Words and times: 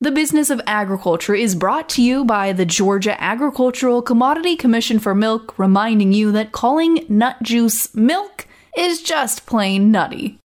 The 0.00 0.12
Business 0.12 0.48
of 0.48 0.60
Agriculture 0.64 1.34
is 1.34 1.56
brought 1.56 1.88
to 1.88 2.02
you 2.02 2.24
by 2.24 2.52
the 2.52 2.64
Georgia 2.64 3.20
Agricultural 3.20 4.00
Commodity 4.00 4.54
Commission 4.54 5.00
for 5.00 5.12
Milk, 5.12 5.58
reminding 5.58 6.12
you 6.12 6.30
that 6.30 6.52
calling 6.52 7.04
nut 7.08 7.42
juice 7.42 7.92
milk 7.96 8.46
is 8.76 9.02
just 9.02 9.44
plain 9.44 9.90
nutty. 9.90 10.38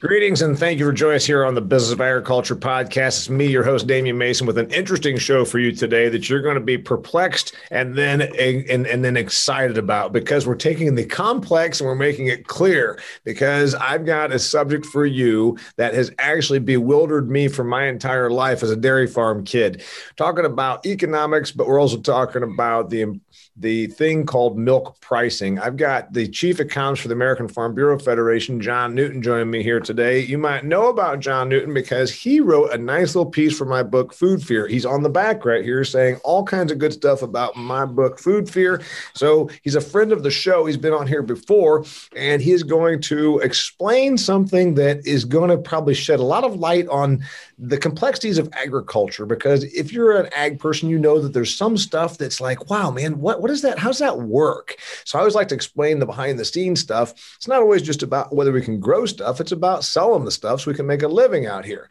Greetings 0.00 0.42
and 0.42 0.56
thank 0.56 0.78
you 0.78 0.84
for 0.84 0.92
joining 0.92 1.16
us 1.16 1.26
here 1.26 1.44
on 1.44 1.56
the 1.56 1.60
Business 1.60 1.90
of 1.90 2.00
Agriculture 2.00 2.54
podcast. 2.54 3.18
It's 3.18 3.28
me, 3.28 3.46
your 3.46 3.64
host, 3.64 3.88
Damian 3.88 4.16
Mason, 4.16 4.46
with 4.46 4.56
an 4.56 4.70
interesting 4.70 5.18
show 5.18 5.44
for 5.44 5.58
you 5.58 5.72
today 5.72 6.08
that 6.08 6.30
you're 6.30 6.40
going 6.40 6.54
to 6.54 6.60
be 6.60 6.78
perplexed 6.78 7.52
and 7.72 7.96
then 7.96 8.22
and, 8.22 8.86
and 8.86 9.04
then 9.04 9.16
excited 9.16 9.76
about 9.76 10.12
because 10.12 10.46
we're 10.46 10.54
taking 10.54 10.94
the 10.94 11.04
complex 11.04 11.80
and 11.80 11.88
we're 11.88 11.96
making 11.96 12.28
it 12.28 12.46
clear. 12.46 13.00
Because 13.24 13.74
I've 13.74 14.06
got 14.06 14.30
a 14.30 14.38
subject 14.38 14.86
for 14.86 15.04
you 15.04 15.58
that 15.78 15.94
has 15.94 16.12
actually 16.20 16.60
bewildered 16.60 17.28
me 17.28 17.48
for 17.48 17.64
my 17.64 17.86
entire 17.86 18.30
life 18.30 18.62
as 18.62 18.70
a 18.70 18.76
dairy 18.76 19.08
farm 19.08 19.42
kid. 19.42 19.82
Talking 20.14 20.44
about 20.44 20.86
economics, 20.86 21.50
but 21.50 21.66
we're 21.66 21.80
also 21.80 21.98
talking 21.98 22.44
about 22.44 22.90
the 22.90 23.18
the 23.60 23.88
thing 23.88 24.24
called 24.24 24.56
milk 24.56 25.00
pricing. 25.00 25.58
I've 25.58 25.76
got 25.76 26.12
the 26.12 26.28
chief 26.28 26.60
economist 26.60 27.02
for 27.02 27.08
the 27.08 27.14
American 27.14 27.48
Farm 27.48 27.74
Bureau 27.74 27.98
Federation, 27.98 28.60
John 28.60 28.94
Newton, 28.94 29.20
joining 29.20 29.50
me 29.50 29.62
here 29.62 29.80
today. 29.88 30.20
You 30.20 30.36
might 30.36 30.66
know 30.66 30.88
about 30.88 31.18
John 31.18 31.48
Newton 31.48 31.72
because 31.72 32.12
he 32.12 32.40
wrote 32.40 32.70
a 32.72 32.78
nice 32.78 33.14
little 33.16 33.30
piece 33.30 33.56
for 33.56 33.64
my 33.64 33.82
book, 33.82 34.12
Food 34.12 34.42
Fear. 34.42 34.68
He's 34.68 34.84
on 34.84 35.02
the 35.02 35.08
back 35.08 35.46
right 35.46 35.64
here 35.64 35.82
saying 35.82 36.16
all 36.24 36.44
kinds 36.44 36.70
of 36.70 36.76
good 36.76 36.92
stuff 36.92 37.22
about 37.22 37.56
my 37.56 37.86
book, 37.86 38.18
Food 38.18 38.50
Fear. 38.50 38.82
So 39.14 39.48
he's 39.62 39.76
a 39.76 39.80
friend 39.80 40.12
of 40.12 40.22
the 40.22 40.30
show. 40.30 40.66
He's 40.66 40.76
been 40.76 40.92
on 40.92 41.06
here 41.06 41.22
before, 41.22 41.86
and 42.14 42.42
he 42.42 42.52
is 42.52 42.62
going 42.62 43.00
to 43.02 43.38
explain 43.38 44.18
something 44.18 44.74
that 44.74 45.06
is 45.06 45.24
going 45.24 45.48
to 45.48 45.56
probably 45.56 45.94
shed 45.94 46.20
a 46.20 46.22
lot 46.22 46.44
of 46.44 46.56
light 46.56 46.86
on 46.88 47.24
the 47.58 47.76
complexities 47.76 48.38
of 48.38 48.48
agriculture 48.52 49.26
because 49.26 49.64
if 49.64 49.92
you're 49.92 50.16
an 50.16 50.32
ag 50.32 50.60
person 50.60 50.88
you 50.88 50.98
know 50.98 51.20
that 51.20 51.32
there's 51.32 51.54
some 51.54 51.76
stuff 51.76 52.16
that's 52.16 52.40
like 52.40 52.70
wow 52.70 52.88
man 52.90 53.18
what, 53.18 53.42
what 53.42 53.50
is 53.50 53.62
that 53.62 53.78
how's 53.78 53.98
that 53.98 54.20
work 54.20 54.76
so 55.04 55.18
i 55.18 55.20
always 55.20 55.34
like 55.34 55.48
to 55.48 55.56
explain 55.56 55.98
the 55.98 56.06
behind 56.06 56.38
the 56.38 56.44
scenes 56.44 56.80
stuff 56.80 57.10
it's 57.36 57.48
not 57.48 57.60
always 57.60 57.82
just 57.82 58.04
about 58.04 58.32
whether 58.32 58.52
we 58.52 58.62
can 58.62 58.78
grow 58.78 59.04
stuff 59.06 59.40
it's 59.40 59.50
about 59.50 59.77
selling 59.84 60.24
the 60.24 60.30
stuff 60.30 60.60
so 60.60 60.70
we 60.70 60.76
can 60.76 60.86
make 60.86 61.02
a 61.02 61.08
living 61.08 61.46
out 61.46 61.64
here 61.64 61.88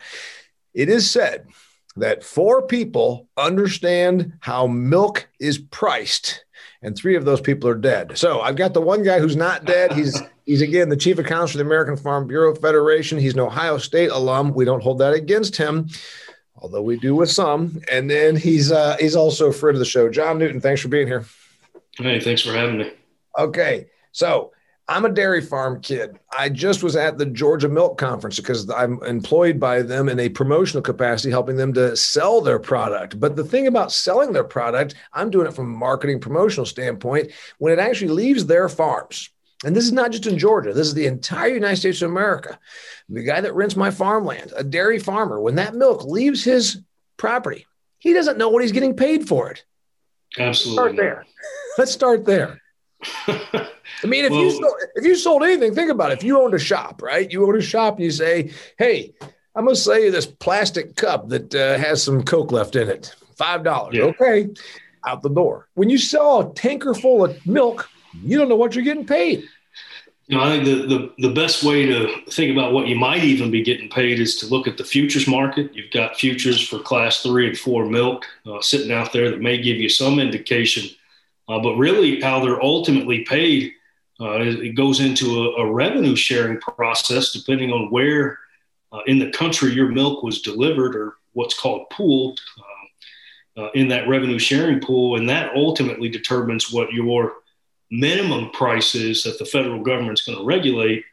it 0.74 0.90
is 0.90 1.10
said 1.10 1.48
that 1.96 2.24
four 2.24 2.62
people 2.62 3.28
understand 3.36 4.34
how 4.42 4.68
milk 4.68 5.28
is 5.40 5.58
priced 5.58 6.46
and 6.82 6.96
three 6.96 7.16
of 7.16 7.26
those 7.26 7.42
people 7.42 7.70
are 7.70 7.76
dead. 7.76 8.18
So 8.18 8.40
I've 8.40 8.56
got 8.56 8.74
the 8.74 8.82
one 8.82 9.04
guy 9.04 9.20
who's 9.20 9.36
not 9.36 9.66
dead. 9.66 9.94
He's 9.94 10.22
he's 10.46 10.62
again 10.62 10.90
the 10.90 10.98
chief 10.98 11.18
of 11.18 11.26
counsel 11.26 11.54
for 11.54 11.58
the 11.58 11.66
American 11.66 11.98
Farm 11.98 12.28
Bureau 12.28 12.54
Federation. 12.56 13.18
He's 13.18 13.34
an 13.34 13.40
Ohio 13.40 13.78
State 13.78 14.12
alum. 14.12 14.54
We 14.54 14.66
don't 14.66 14.84
hold 14.84 15.00
that 15.00 15.14
against 15.14 15.58
him, 15.58 15.90
although 16.56 16.84
we 16.84 16.98
do 16.98 17.16
with 17.16 17.32
some. 17.32 17.82
And 17.92 18.10
then 18.10 18.36
he's 18.36 18.72
uh, 18.72 18.98
he's 19.00 19.16
also 19.16 19.48
a 19.48 19.54
friend 19.54 19.76
of 19.76 19.80
the 19.80 19.86
show. 19.86 20.10
John 20.10 20.38
Newton, 20.38 20.62
thanks 20.62 20.82
for 20.82 20.88
being 20.90 21.08
here. 21.08 21.26
Hey, 21.98 22.20
thanks 22.20 22.44
for 22.44 22.52
having 22.54 22.78
me. 22.78 22.92
Okay, 23.38 23.88
so 24.12 24.52
I'm 24.90 25.04
a 25.04 25.12
dairy 25.12 25.42
farm 25.42 25.82
kid. 25.82 26.18
I 26.38 26.48
just 26.48 26.82
was 26.82 26.96
at 26.96 27.18
the 27.18 27.26
Georgia 27.26 27.68
Milk 27.68 27.98
Conference 27.98 28.38
because 28.38 28.70
I'm 28.70 29.04
employed 29.04 29.60
by 29.60 29.82
them 29.82 30.08
in 30.08 30.20
a 30.20 30.30
promotional 30.30 30.82
capacity, 30.82 31.30
helping 31.30 31.58
them 31.58 31.74
to 31.74 31.98
sell 31.98 32.40
their 32.40 32.60
product. 32.60 33.20
But 33.20 33.36
the 33.36 33.44
thing 33.44 33.68
about 33.68 33.92
selling 33.92 34.32
their 34.32 34.46
product, 34.46 34.96
I'm 35.12 35.30
doing 35.30 35.46
it 35.46 35.54
from 35.54 35.66
a 35.66 35.78
marketing 35.78 36.22
promotional 36.22 36.66
standpoint 36.66 37.32
when 37.58 37.74
it 37.74 37.80
actually 37.80 38.12
leaves 38.12 38.46
their 38.46 38.70
farms. 38.70 39.30
And 39.66 39.76
this 39.76 39.84
is 39.84 39.92
not 39.92 40.12
just 40.12 40.28
in 40.28 40.38
Georgia, 40.38 40.72
this 40.72 40.88
is 40.88 40.94
the 40.94 41.08
entire 41.08 41.50
United 41.50 41.78
States 41.78 42.02
of 42.02 42.12
America. 42.12 42.58
The 43.10 43.24
guy 43.24 43.42
that 43.42 43.56
rents 43.56 43.76
my 43.76 43.92
farmland, 43.92 44.54
a 44.56 44.64
dairy 44.64 45.00
farmer, 45.00 45.42
when 45.42 45.56
that 45.56 45.76
milk 45.76 46.06
leaves 46.06 46.44
his 46.44 46.82
property, 47.18 47.66
he 47.98 48.14
doesn't 48.14 48.38
know 48.38 48.50
what 48.50 48.62
he's 48.62 48.72
getting 48.72 48.96
paid 48.96 49.28
for 49.28 49.52
it. 49.52 49.66
Absolutely. 50.38 50.78
Let's 50.78 50.94
start 50.94 50.96
there. 50.96 51.26
Let's 51.78 51.92
start 51.92 52.26
there. 52.26 52.62
I 54.04 54.08
mean, 54.08 54.26
if 54.26 54.32
well, 54.32 54.42
you 54.42 54.52
sold, 54.52 54.74
if 54.96 55.06
you 55.06 55.16
sold 55.16 55.44
anything, 55.44 55.74
think 55.74 55.92
about 55.92 56.12
it. 56.12 56.20
If 56.20 56.24
you 56.24 56.42
owned 56.42 56.54
a 56.54 56.60
shop, 56.60 57.02
right? 57.02 57.32
You 57.32 57.46
own 57.48 57.58
a 57.58 57.62
shop, 57.62 57.96
and 57.96 58.04
you 58.04 58.12
say, 58.12 58.52
"Hey, 58.78 59.14
I'm 59.56 59.66
going 59.66 59.76
to 59.76 59.82
sell 59.82 60.00
you 60.00 60.12
this 60.12 60.26
plastic 60.26 60.96
cup 60.96 61.30
that 61.30 61.54
uh, 61.54 61.78
has 61.78 62.04
some 62.04 62.24
Coke 62.24 62.52
left 62.52 62.76
in 62.76 62.90
it. 62.90 63.16
Five 63.36 63.64
dollars, 63.64 63.96
yeah. 63.96 64.04
okay?" 64.06 64.50
Out 65.06 65.22
the 65.22 65.30
door. 65.30 65.68
When 65.76 65.90
you 65.90 65.98
sell 65.98 66.42
a 66.42 66.54
tanker 66.54 66.94
full 66.94 67.24
of 67.24 67.46
milk, 67.46 67.90
you 68.24 68.38
don't 68.38 68.50
know 68.50 68.56
what 68.56 68.76
you're 68.76 68.84
getting 68.84 69.06
paid. 69.06 69.44
You 70.28 70.36
know, 70.36 70.44
I 70.44 70.50
think 70.50 70.66
the, 70.66 70.88
the, 70.88 71.30
the 71.30 71.34
best 71.34 71.64
way 71.64 71.86
to 71.86 72.14
think 72.30 72.52
about 72.52 72.74
what 72.74 72.88
you 72.88 72.98
might 72.98 73.24
even 73.24 73.50
be 73.50 73.64
getting 73.64 73.90
paid 73.90 74.20
is 74.20 74.36
to 74.38 74.48
look 74.48 74.68
at 74.68 74.78
the 74.78 74.84
futures 74.84 75.26
market. 75.26 75.74
You've 75.74 75.92
got 75.92 76.18
futures 76.18 76.68
for 76.68 76.80
class 76.80 77.24
three 77.24 77.48
and 77.48 77.58
four 77.58 77.86
milk 77.86 78.26
uh, 78.46 78.60
sitting 78.60 78.92
out 78.92 79.14
there 79.14 79.32
that 79.32 79.40
may 79.40 79.58
give 79.58 79.78
you 79.78 79.88
some 79.88 80.20
indication 80.20 80.90
uh, 81.48 81.60
but 81.60 81.76
really, 81.76 82.22
how 82.22 82.44
they're 82.44 82.62
ultimately 82.62 83.24
paid, 83.24 83.74
uh, 84.20 84.40
it 84.40 84.76
goes 84.76 85.00
into 85.00 85.44
a, 85.44 85.62
a, 85.62 85.72
revenue 85.72 86.16
sharing 86.16 86.60
process 86.60 87.32
depending 87.32 87.72
on 87.72 87.92
where 87.92 88.40
uh, 88.92 89.00
in 89.06 89.20
the 89.20 89.30
country 89.30 89.72
your 89.72 89.90
milk 89.90 90.24
was 90.24 90.42
delivered 90.42 90.96
or 90.96 91.18
what's 91.34 91.58
called 91.58 91.90
pooled 91.92 92.40
uh, 92.58 93.62
uh, 93.62 93.70
in 93.76 93.88
that 93.88 94.08
revenue 94.08 94.40
sharing 94.40 94.80
pool. 94.80 95.18
And 95.18 95.30
that 95.30 95.56
ultimately 95.56 96.10
determines 96.10 96.72
what 96.72 96.92
your 96.92 97.34
minimum 97.92 98.50
price 98.50 98.96
is 98.96 99.24
that 99.24 99.38
the 99.40 99.46
federal 99.46 99.84
government's 99.84 100.26
going 100.26 100.38
to 100.38 100.44
regulate. 100.44 101.06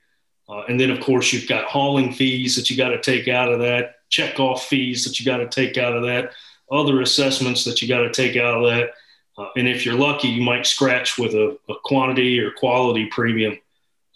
Uh, 0.49 0.63
and 0.69 0.81
then, 0.81 0.91
of 0.91 1.01
course, 1.01 1.33
you've 1.33 1.49
got 1.49 1.67
hauling 1.67 2.13
fees 2.13 2.57
that 2.57 2.71
you 2.71 2.77
got 2.77 2.89
to 2.89 3.01
take 3.01 3.29
out 3.29 3.53
of 3.53 3.61
that, 3.61 3.97
check 4.09 4.41
off 4.41 4.67
fees 4.67 5.05
that 5.05 5.21
you 5.21 5.27
got 5.27 5.39
to 5.39 5.49
take 5.49 5.79
out 5.79 5.95
of 5.95 6.03
that, 6.03 6.33
other 6.71 7.03
assessments 7.03 7.65
that 7.65 7.81
you 7.81 7.89
got 7.89 8.01
to 8.01 8.11
take 8.11 8.37
out 8.37 8.55
of 8.55 8.65
that 8.65 8.91
uh, 9.37 9.49
and 9.57 9.69
if 9.69 9.85
you're 9.85 9.99
lucky, 9.99 10.29
you 10.29 10.43
might 10.43 10.67
scratch 10.67 11.19
with 11.19 11.35
a, 11.35 11.57
a 11.69 11.75
quantity 11.83 12.39
or 12.41 12.51
quality 12.53 13.07
premium 13.07 13.59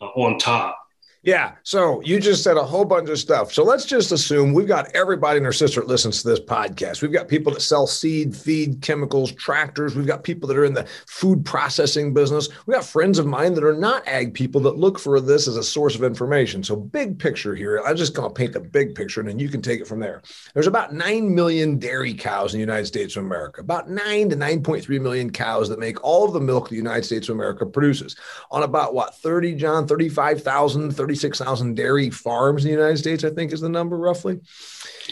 uh, 0.00 0.06
on 0.06 0.38
top. 0.38 0.77
Yeah. 1.28 1.56
So 1.62 2.00
you 2.00 2.18
just 2.20 2.42
said 2.42 2.56
a 2.56 2.64
whole 2.64 2.86
bunch 2.86 3.10
of 3.10 3.18
stuff. 3.18 3.52
So 3.52 3.62
let's 3.62 3.84
just 3.84 4.12
assume 4.12 4.54
we've 4.54 4.66
got 4.66 4.88
everybody 4.96 5.36
and 5.36 5.44
their 5.44 5.52
sister 5.52 5.82
that 5.82 5.86
listens 5.86 6.22
to 6.22 6.28
this 6.28 6.40
podcast. 6.40 7.02
We've 7.02 7.12
got 7.12 7.28
people 7.28 7.52
that 7.52 7.60
sell 7.60 7.86
seed, 7.86 8.34
feed, 8.34 8.80
chemicals, 8.80 9.32
tractors. 9.32 9.94
We've 9.94 10.06
got 10.06 10.24
people 10.24 10.48
that 10.48 10.56
are 10.56 10.64
in 10.64 10.72
the 10.72 10.86
food 11.06 11.44
processing 11.44 12.14
business. 12.14 12.48
We 12.64 12.72
got 12.72 12.86
friends 12.86 13.18
of 13.18 13.26
mine 13.26 13.52
that 13.52 13.64
are 13.64 13.76
not 13.76 14.08
ag 14.08 14.32
people 14.32 14.62
that 14.62 14.78
look 14.78 14.98
for 14.98 15.20
this 15.20 15.46
as 15.46 15.58
a 15.58 15.62
source 15.62 15.94
of 15.94 16.02
information. 16.02 16.64
So 16.64 16.74
big 16.76 17.18
picture 17.18 17.54
here. 17.54 17.82
I'm 17.84 17.98
just 17.98 18.14
going 18.14 18.30
to 18.30 18.34
paint 18.34 18.54
the 18.54 18.60
big 18.60 18.94
picture 18.94 19.20
and 19.20 19.28
then 19.28 19.38
you 19.38 19.50
can 19.50 19.60
take 19.60 19.82
it 19.82 19.86
from 19.86 20.00
there. 20.00 20.22
There's 20.54 20.66
about 20.66 20.94
9 20.94 21.34
million 21.34 21.78
dairy 21.78 22.14
cows 22.14 22.54
in 22.54 22.58
the 22.58 22.62
United 22.62 22.86
States 22.86 23.16
of 23.16 23.24
America, 23.26 23.60
about 23.60 23.90
9 23.90 24.30
to 24.30 24.36
9.3 24.36 24.98
million 24.98 25.28
cows 25.28 25.68
that 25.68 25.78
make 25.78 26.02
all 26.02 26.24
of 26.24 26.32
the 26.32 26.40
milk 26.40 26.70
the 26.70 26.76
United 26.76 27.04
States 27.04 27.28
of 27.28 27.34
America 27.34 27.66
produces 27.66 28.16
on 28.50 28.62
about 28.62 28.94
what, 28.94 29.14
30, 29.16 29.56
John, 29.56 29.86
35,000, 29.86 30.92
30 30.92 31.17
36,000 31.18 31.74
dairy 31.74 32.10
farms 32.10 32.64
in 32.64 32.70
the 32.70 32.76
United 32.76 32.98
States, 32.98 33.24
I 33.24 33.30
think 33.30 33.52
is 33.52 33.60
the 33.60 33.68
number 33.68 33.96
roughly. 33.96 34.40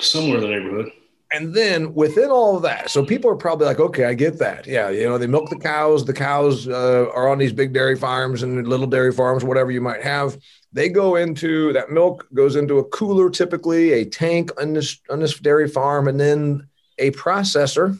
Somewhere 0.00 0.38
in 0.38 0.42
the 0.42 0.48
neighborhood. 0.48 0.92
And 1.32 1.52
then 1.52 1.92
within 1.94 2.30
all 2.30 2.56
of 2.56 2.62
that, 2.62 2.88
so 2.88 3.04
people 3.04 3.28
are 3.30 3.36
probably 3.36 3.66
like, 3.66 3.80
okay, 3.80 4.04
I 4.04 4.14
get 4.14 4.38
that. 4.38 4.64
Yeah, 4.64 4.90
you 4.90 5.04
know, 5.04 5.18
they 5.18 5.26
milk 5.26 5.50
the 5.50 5.58
cows. 5.58 6.04
The 6.04 6.12
cows 6.12 6.68
uh, 6.68 7.10
are 7.12 7.28
on 7.28 7.38
these 7.38 7.52
big 7.52 7.72
dairy 7.72 7.96
farms 7.96 8.44
and 8.44 8.66
little 8.68 8.86
dairy 8.86 9.12
farms, 9.12 9.42
whatever 9.42 9.72
you 9.72 9.80
might 9.80 10.02
have. 10.02 10.38
They 10.72 10.88
go 10.88 11.16
into 11.16 11.72
that 11.72 11.90
milk 11.90 12.28
goes 12.32 12.54
into 12.54 12.78
a 12.78 12.84
cooler, 12.84 13.28
typically 13.28 13.92
a 13.92 14.04
tank 14.04 14.50
on 14.60 14.74
this 14.74 15.00
on 15.10 15.18
this 15.18 15.36
dairy 15.38 15.68
farm, 15.68 16.06
and 16.06 16.20
then 16.20 16.68
a 16.98 17.10
processor 17.10 17.98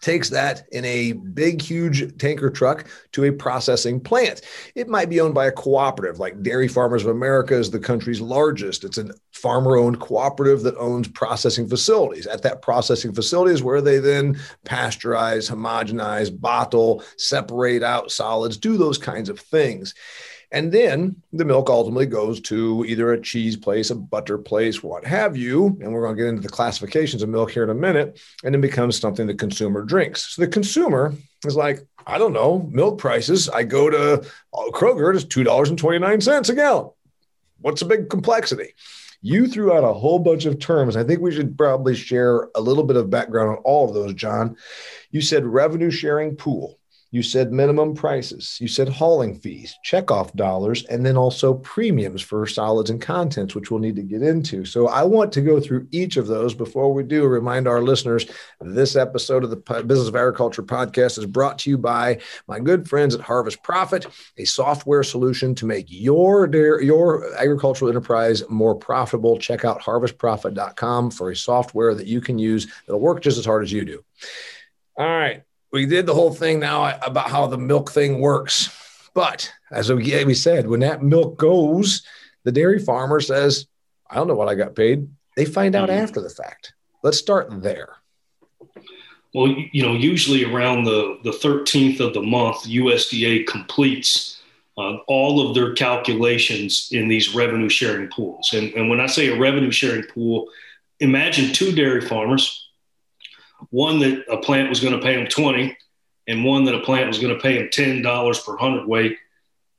takes 0.00 0.30
that 0.30 0.66
in 0.72 0.84
a 0.84 1.12
big, 1.12 1.60
huge 1.60 2.16
tanker 2.18 2.50
truck 2.50 2.86
to 3.12 3.24
a 3.24 3.32
processing 3.32 4.00
plant. 4.00 4.42
It 4.74 4.88
might 4.88 5.10
be 5.10 5.20
owned 5.20 5.34
by 5.34 5.46
a 5.46 5.52
cooperative, 5.52 6.18
like 6.18 6.42
Dairy 6.42 6.68
Farmers 6.68 7.02
of 7.02 7.10
America 7.10 7.54
is 7.54 7.70
the 7.70 7.78
country's 7.78 8.20
largest. 8.20 8.84
It's 8.84 8.98
a 8.98 9.10
farmer 9.32 9.76
owned 9.76 10.00
cooperative 10.00 10.62
that 10.62 10.76
owns 10.76 11.08
processing 11.08 11.68
facilities. 11.68 12.26
At 12.26 12.42
that 12.42 12.62
processing 12.62 13.12
facility 13.12 13.54
is 13.54 13.62
where 13.62 13.80
they 13.80 13.98
then 13.98 14.38
pasteurize, 14.64 15.50
homogenize, 15.50 16.38
bottle, 16.38 17.02
separate 17.16 17.82
out 17.82 18.10
solids, 18.10 18.56
do 18.56 18.76
those 18.76 18.98
kinds 18.98 19.28
of 19.28 19.40
things. 19.40 19.94
And 20.52 20.72
then 20.72 21.22
the 21.32 21.44
milk 21.44 21.70
ultimately 21.70 22.06
goes 22.06 22.40
to 22.42 22.84
either 22.86 23.12
a 23.12 23.20
cheese 23.20 23.56
place, 23.56 23.90
a 23.90 23.94
butter 23.94 24.36
place, 24.36 24.82
what 24.82 25.06
have 25.06 25.36
you. 25.36 25.78
And 25.80 25.92
we're 25.92 26.02
going 26.02 26.16
to 26.16 26.22
get 26.22 26.28
into 26.28 26.42
the 26.42 26.48
classifications 26.48 27.22
of 27.22 27.28
milk 27.28 27.52
here 27.52 27.62
in 27.62 27.70
a 27.70 27.74
minute. 27.74 28.20
And 28.42 28.54
it 28.54 28.60
becomes 28.60 28.98
something 28.98 29.26
the 29.26 29.34
consumer 29.34 29.82
drinks. 29.82 30.34
So 30.34 30.42
the 30.42 30.48
consumer 30.48 31.14
is 31.46 31.54
like, 31.54 31.86
I 32.04 32.18
don't 32.18 32.32
know, 32.32 32.68
milk 32.72 32.98
prices. 32.98 33.48
I 33.48 33.62
go 33.62 33.90
to 33.90 34.14
uh, 34.20 34.70
Kroger, 34.72 35.14
it's 35.14 35.24
$2.29 35.24 36.48
a 36.48 36.54
gallon. 36.54 36.90
What's 37.60 37.82
a 37.82 37.86
big 37.86 38.10
complexity? 38.10 38.74
You 39.22 39.46
threw 39.46 39.72
out 39.72 39.84
a 39.84 39.92
whole 39.92 40.18
bunch 40.18 40.46
of 40.46 40.58
terms. 40.58 40.96
I 40.96 41.04
think 41.04 41.20
we 41.20 41.30
should 41.30 41.56
probably 41.56 41.94
share 41.94 42.48
a 42.54 42.60
little 42.60 42.84
bit 42.84 42.96
of 42.96 43.10
background 43.10 43.50
on 43.50 43.56
all 43.58 43.86
of 43.86 43.94
those, 43.94 44.14
John. 44.14 44.56
You 45.10 45.20
said 45.20 45.44
revenue 45.44 45.90
sharing 45.90 46.36
pool. 46.36 46.79
You 47.12 47.24
said 47.24 47.52
minimum 47.52 47.94
prices. 47.94 48.56
You 48.60 48.68
said 48.68 48.88
hauling 48.88 49.34
fees, 49.34 49.76
checkoff 49.84 50.32
dollars, 50.36 50.84
and 50.86 51.04
then 51.04 51.16
also 51.16 51.54
premiums 51.54 52.22
for 52.22 52.46
solids 52.46 52.88
and 52.88 53.00
contents, 53.00 53.56
which 53.56 53.68
we'll 53.70 53.80
need 53.80 53.96
to 53.96 54.02
get 54.02 54.22
into. 54.22 54.64
So 54.64 54.86
I 54.86 55.02
want 55.02 55.32
to 55.32 55.40
go 55.40 55.58
through 55.58 55.88
each 55.90 56.16
of 56.16 56.28
those 56.28 56.54
before 56.54 56.92
we 56.92 57.02
do. 57.02 57.26
Remind 57.26 57.66
our 57.66 57.82
listeners 57.82 58.26
this 58.60 58.94
episode 58.94 59.42
of 59.42 59.50
the 59.50 59.56
Business 59.56 60.06
of 60.06 60.14
Agriculture 60.14 60.62
podcast 60.62 61.18
is 61.18 61.26
brought 61.26 61.58
to 61.60 61.70
you 61.70 61.78
by 61.78 62.20
my 62.46 62.60
good 62.60 62.88
friends 62.88 63.12
at 63.12 63.20
Harvest 63.20 63.60
Profit, 63.64 64.06
a 64.36 64.44
software 64.44 65.02
solution 65.02 65.56
to 65.56 65.66
make 65.66 65.86
your 65.88 66.48
your 66.80 67.34
agricultural 67.34 67.90
enterprise 67.90 68.48
more 68.48 68.76
profitable. 68.76 69.36
Check 69.36 69.64
out 69.64 69.82
harvestprofit.com 69.82 71.10
for 71.10 71.32
a 71.32 71.36
software 71.36 71.92
that 71.96 72.06
you 72.06 72.20
can 72.20 72.38
use 72.38 72.72
that'll 72.86 73.00
work 73.00 73.20
just 73.20 73.36
as 73.36 73.44
hard 73.44 73.64
as 73.64 73.72
you 73.72 73.84
do. 73.84 74.04
All 74.96 75.06
right 75.06 75.42
we 75.72 75.86
did 75.86 76.06
the 76.06 76.14
whole 76.14 76.32
thing 76.32 76.60
now 76.60 76.98
about 77.02 77.30
how 77.30 77.46
the 77.46 77.58
milk 77.58 77.90
thing 77.90 78.20
works. 78.20 78.76
But 79.14 79.50
as 79.70 79.92
we 79.92 80.34
said, 80.34 80.68
when 80.68 80.80
that 80.80 81.02
milk 81.02 81.38
goes, 81.38 82.02
the 82.44 82.52
dairy 82.52 82.78
farmer 82.78 83.20
says, 83.20 83.66
I 84.08 84.16
don't 84.16 84.28
know 84.28 84.34
what 84.34 84.48
I 84.48 84.54
got 84.54 84.74
paid. 84.74 85.08
They 85.36 85.44
find 85.44 85.74
out 85.74 85.88
mm-hmm. 85.88 86.02
after 86.02 86.20
the 86.20 86.30
fact. 86.30 86.74
Let's 87.02 87.18
start 87.18 87.62
there. 87.62 87.96
Well, 89.32 89.54
you 89.72 89.82
know, 89.82 89.94
usually 89.94 90.44
around 90.44 90.84
the, 90.84 91.18
the 91.22 91.30
13th 91.30 92.00
of 92.00 92.14
the 92.14 92.22
month, 92.22 92.64
USDA 92.64 93.46
completes 93.46 94.42
uh, 94.76 94.96
all 95.06 95.46
of 95.46 95.54
their 95.54 95.72
calculations 95.74 96.88
in 96.90 97.06
these 97.06 97.34
revenue 97.34 97.68
sharing 97.68 98.08
pools. 98.08 98.52
And, 98.52 98.72
and 98.74 98.90
when 98.90 99.00
I 99.00 99.06
say 99.06 99.28
a 99.28 99.38
revenue 99.38 99.70
sharing 99.70 100.02
pool, 100.02 100.48
imagine 100.98 101.52
two 101.52 101.72
dairy 101.72 102.00
farmers 102.00 102.59
one 103.70 103.98
that 104.00 104.24
a 104.30 104.38
plant 104.38 104.68
was 104.68 104.80
going 104.80 104.94
to 104.94 105.02
pay 105.02 105.16
them 105.16 105.26
20 105.26 105.76
and 106.28 106.44
one 106.44 106.64
that 106.64 106.74
a 106.74 106.80
plant 106.80 107.08
was 107.08 107.18
going 107.18 107.34
to 107.34 107.40
pay 107.40 107.58
them 107.58 107.68
$10 107.68 108.44
per 108.44 108.56
hundredweight. 108.56 109.16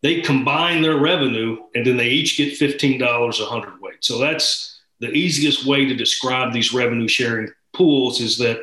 They 0.02 0.22
combine 0.22 0.82
their 0.82 0.98
revenue 0.98 1.58
and 1.76 1.86
then 1.86 1.98
they 1.98 2.10
each 2.10 2.38
get 2.38 2.60
$15 2.60 3.40
a 3.40 3.46
hundredweight. 3.46 4.04
So 4.04 4.18
that's 4.18 4.80
the 5.00 5.12
easiest 5.12 5.66
way 5.66 5.86
to 5.86 5.96
describe 5.96 6.54
these 6.54 6.74
revenue 6.74 7.08
sharing 7.08 7.50
pools 7.74 8.22
is 8.22 8.38
that 8.38 8.60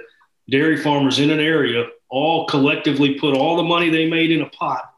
dairy 0.48 0.76
farmers 0.76 1.18
in 1.18 1.30
an 1.30 1.40
area 1.40 1.86
all 2.08 2.46
collectively 2.46 3.14
put 3.14 3.36
all 3.36 3.56
the 3.56 3.62
money 3.62 3.90
they 3.90 4.08
made 4.08 4.30
in 4.30 4.42
a 4.42 4.48
pot 4.48 4.94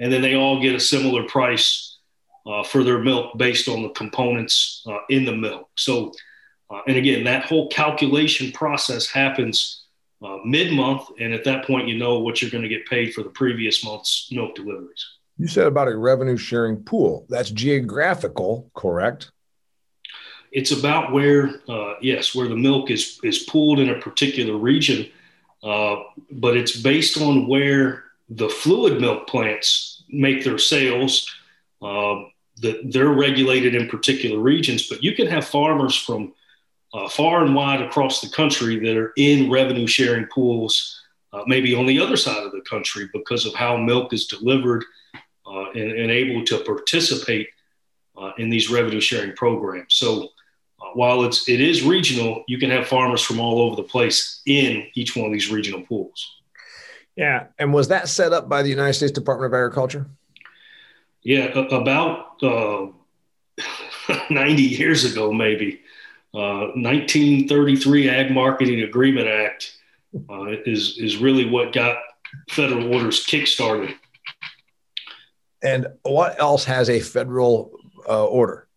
and 0.00 0.12
then 0.12 0.22
they 0.22 0.34
all 0.34 0.60
get 0.60 0.74
a 0.74 0.80
similar 0.80 1.24
price 1.24 1.98
uh, 2.46 2.62
for 2.62 2.84
their 2.84 2.98
milk 2.98 3.36
based 3.36 3.68
on 3.68 3.82
the 3.82 3.88
components 3.90 4.84
uh, 4.86 4.98
in 5.08 5.24
the 5.24 5.34
milk. 5.34 5.68
So 5.76 6.12
uh, 6.70 6.80
and 6.86 6.96
again, 6.96 7.24
that 7.24 7.44
whole 7.44 7.68
calculation 7.68 8.52
process 8.52 9.06
happens 9.06 9.84
uh, 10.22 10.38
mid 10.44 10.72
month. 10.72 11.08
And 11.20 11.32
at 11.32 11.44
that 11.44 11.64
point, 11.64 11.88
you 11.88 11.96
know 11.96 12.20
what 12.20 12.40
you're 12.40 12.50
going 12.50 12.62
to 12.62 12.68
get 12.68 12.86
paid 12.86 13.14
for 13.14 13.22
the 13.22 13.30
previous 13.30 13.84
month's 13.84 14.28
milk 14.32 14.54
deliveries. 14.54 15.06
You 15.38 15.46
said 15.46 15.66
about 15.66 15.88
a 15.88 15.96
revenue 15.96 16.36
sharing 16.36 16.82
pool. 16.82 17.26
That's 17.28 17.50
geographical, 17.50 18.70
correct? 18.74 19.30
It's 20.50 20.70
about 20.70 21.12
where, 21.12 21.60
uh, 21.68 21.94
yes, 22.00 22.34
where 22.34 22.48
the 22.48 22.56
milk 22.56 22.90
is, 22.90 23.20
is 23.22 23.40
pooled 23.40 23.78
in 23.78 23.90
a 23.90 24.00
particular 24.00 24.56
region, 24.56 25.10
uh, 25.62 25.96
but 26.30 26.56
it's 26.56 26.80
based 26.80 27.20
on 27.20 27.46
where 27.46 28.04
the 28.30 28.48
fluid 28.48 29.00
milk 29.00 29.26
plants 29.26 30.02
make 30.08 30.42
their 30.42 30.58
sales. 30.58 31.30
Uh, 31.82 32.24
that 32.62 32.90
they're 32.90 33.08
regulated 33.08 33.74
in 33.74 33.86
particular 33.86 34.38
regions, 34.38 34.88
but 34.88 35.02
you 35.02 35.14
can 35.14 35.26
have 35.26 35.46
farmers 35.46 35.94
from 35.94 36.32
uh, 36.96 37.08
far 37.10 37.44
and 37.44 37.54
wide 37.54 37.82
across 37.82 38.22
the 38.22 38.28
country 38.28 38.78
that 38.78 38.96
are 38.96 39.12
in 39.18 39.50
revenue 39.50 39.86
sharing 39.86 40.24
pools, 40.26 41.02
uh, 41.34 41.42
maybe 41.46 41.74
on 41.74 41.84
the 41.84 42.00
other 42.00 42.16
side 42.16 42.42
of 42.42 42.52
the 42.52 42.62
country 42.62 43.06
because 43.12 43.44
of 43.44 43.54
how 43.54 43.76
milk 43.76 44.14
is 44.14 44.26
delivered 44.26 44.82
uh, 45.46 45.70
and, 45.72 45.92
and, 45.92 46.10
able 46.10 46.42
to 46.44 46.58
participate 46.64 47.48
uh, 48.16 48.32
in 48.38 48.48
these 48.48 48.70
revenue 48.70 49.00
sharing 49.00 49.36
programs. 49.36 49.94
So 49.94 50.28
uh, 50.80 50.86
while 50.94 51.22
it's 51.24 51.48
it 51.48 51.60
is 51.60 51.82
regional, 51.82 52.42
you 52.48 52.58
can 52.58 52.70
have 52.70 52.88
farmers 52.88 53.22
from 53.22 53.40
all 53.40 53.60
over 53.60 53.76
the 53.76 53.82
place 53.82 54.40
in 54.46 54.86
each 54.94 55.14
one 55.14 55.26
of 55.26 55.32
these 55.32 55.50
regional 55.50 55.82
pools. 55.82 56.40
Yeah, 57.14 57.48
and 57.58 57.74
was 57.74 57.88
that 57.88 58.08
set 58.08 58.32
up 58.32 58.48
by 58.48 58.62
the 58.62 58.70
United 58.70 58.94
States 58.94 59.12
Department 59.12 59.52
of 59.52 59.58
Agriculture? 59.58 60.06
Yeah, 61.22 61.46
about 61.58 62.42
uh, 62.42 62.86
90 64.30 64.62
years 64.62 65.04
ago, 65.04 65.32
maybe. 65.32 65.82
1933 66.36 68.08
uh, 68.08 68.12
Ag 68.12 68.30
Marketing 68.30 68.82
Agreement 68.82 69.28
Act 69.28 69.76
uh, 70.30 70.46
is 70.64 70.98
is 70.98 71.16
really 71.16 71.48
what 71.48 71.72
got 71.72 71.98
federal 72.50 72.94
orders 72.94 73.24
kickstarted. 73.24 73.94
And 75.62 75.86
what 76.02 76.38
else 76.40 76.64
has 76.64 76.90
a 76.90 77.00
federal 77.00 77.72
uh, 78.08 78.26
order? 78.26 78.68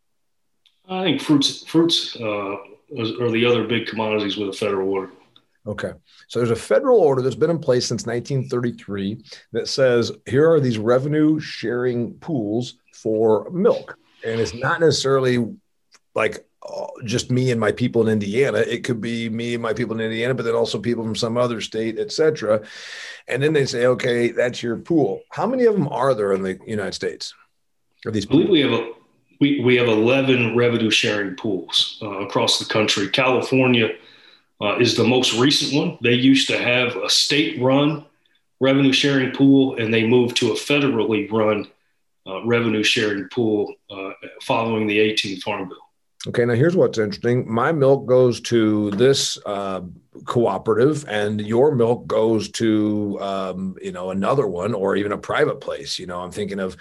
I 0.88 1.04
think 1.04 1.22
fruits 1.22 1.64
fruits 1.66 2.16
uh, 2.16 2.24
are 2.24 3.32
the 3.32 3.46
other 3.46 3.66
big 3.66 3.88
commodities 3.88 4.38
with 4.38 4.50
a 4.50 4.54
federal 4.54 4.90
order. 4.90 5.12
Okay. 5.68 5.92
So 6.28 6.40
there's 6.40 6.52
a 6.52 6.56
federal 6.56 7.00
order 7.00 7.22
that's 7.22 7.36
been 7.36 7.50
in 7.50 7.60
place 7.60 7.86
since 7.86 8.06
1933 8.06 9.24
that 9.52 9.68
says 9.68 10.12
here 10.26 10.50
are 10.50 10.60
these 10.60 10.78
revenue 10.78 11.40
sharing 11.40 12.14
pools 12.16 12.76
for 12.94 13.50
milk. 13.52 13.98
And 14.26 14.40
it's 14.40 14.54
not 14.54 14.80
necessarily 14.80 15.54
like 16.16 16.49
just 17.06 17.32
me 17.32 17.52
and 17.52 17.60
my 17.60 17.72
people 17.72 18.02
in 18.02 18.12
Indiana. 18.12 18.60
It 18.60 18.84
could 18.84 19.02
be 19.02 19.30
me 19.30 19.54
and 19.54 19.64
my 19.64 19.74
people 19.74 19.96
in 19.96 20.02
Indiana, 20.02 20.34
but 20.34 20.44
then 20.44 20.56
also 20.56 20.80
people 20.80 21.04
from 21.04 21.16
some 21.16 21.38
other 21.38 21.62
state, 21.62 21.98
etc. 21.98 22.62
And 23.28 23.42
then 23.42 23.54
they 23.54 23.66
say, 23.66 23.86
okay, 23.86 24.32
that's 24.32 24.62
your 24.62 24.78
pool. 24.78 25.22
How 25.30 25.48
many 25.48 25.66
of 25.66 25.74
them 25.74 25.88
are 25.88 26.14
there 26.14 26.34
in 26.34 26.42
the 26.42 26.60
United 26.66 26.94
States? 26.94 27.34
Are 28.06 28.12
these? 28.12 28.26
I 28.26 28.30
believe 28.30 28.50
we 28.50 28.62
have 28.62 28.74
a 28.74 28.92
we, 29.40 29.62
we 29.62 29.76
have 29.78 29.88
11 29.88 30.56
revenue 30.56 30.92
sharing 30.92 31.36
pools 31.36 31.98
uh, 32.02 32.20
across 32.20 32.60
the 32.60 32.66
country. 32.66 33.08
California 33.08 33.92
uh, 34.62 34.78
is 34.80 34.98
the 34.98 35.04
most 35.04 35.34
recent 35.40 35.74
one. 35.74 35.98
They 36.02 36.14
used 36.14 36.50
to 36.50 36.58
have 36.58 36.96
a 36.98 37.10
state 37.10 37.62
run 37.62 38.06
revenue 38.60 38.92
sharing 38.92 39.32
pool, 39.32 39.78
and 39.78 39.94
they 39.94 40.06
moved 40.06 40.36
to 40.38 40.52
a 40.52 40.56
federally 40.56 41.32
run 41.32 41.68
uh, 42.28 42.46
revenue 42.46 42.84
sharing 42.84 43.30
pool 43.30 43.74
uh, 43.90 44.12
following 44.42 44.88
the 44.88 45.00
18 45.00 45.40
Farm 45.40 45.70
Bill. 45.70 45.78
Okay, 46.28 46.44
now 46.44 46.54
here's 46.54 46.76
what's 46.76 46.98
interesting. 46.98 47.50
My 47.50 47.72
milk 47.72 48.06
goes 48.06 48.42
to 48.42 48.92
this 48.92 49.38
uh, 49.46 49.80
cooperative, 50.26 51.06
and 51.08 51.40
your 51.40 51.74
milk 51.74 52.08
goes 52.08 52.52
to 52.52 53.18
um, 53.22 53.78
you 53.82 53.94
know 53.94 54.10
another 54.10 54.46
one, 54.46 54.74
or 54.74 54.98
even 54.98 55.14
a 55.14 55.18
private 55.18 55.62
place. 55.62 55.98
You 55.98 56.08
know, 56.08 56.20
I'm 56.20 56.32
thinking 56.32 56.60
of 56.60 56.76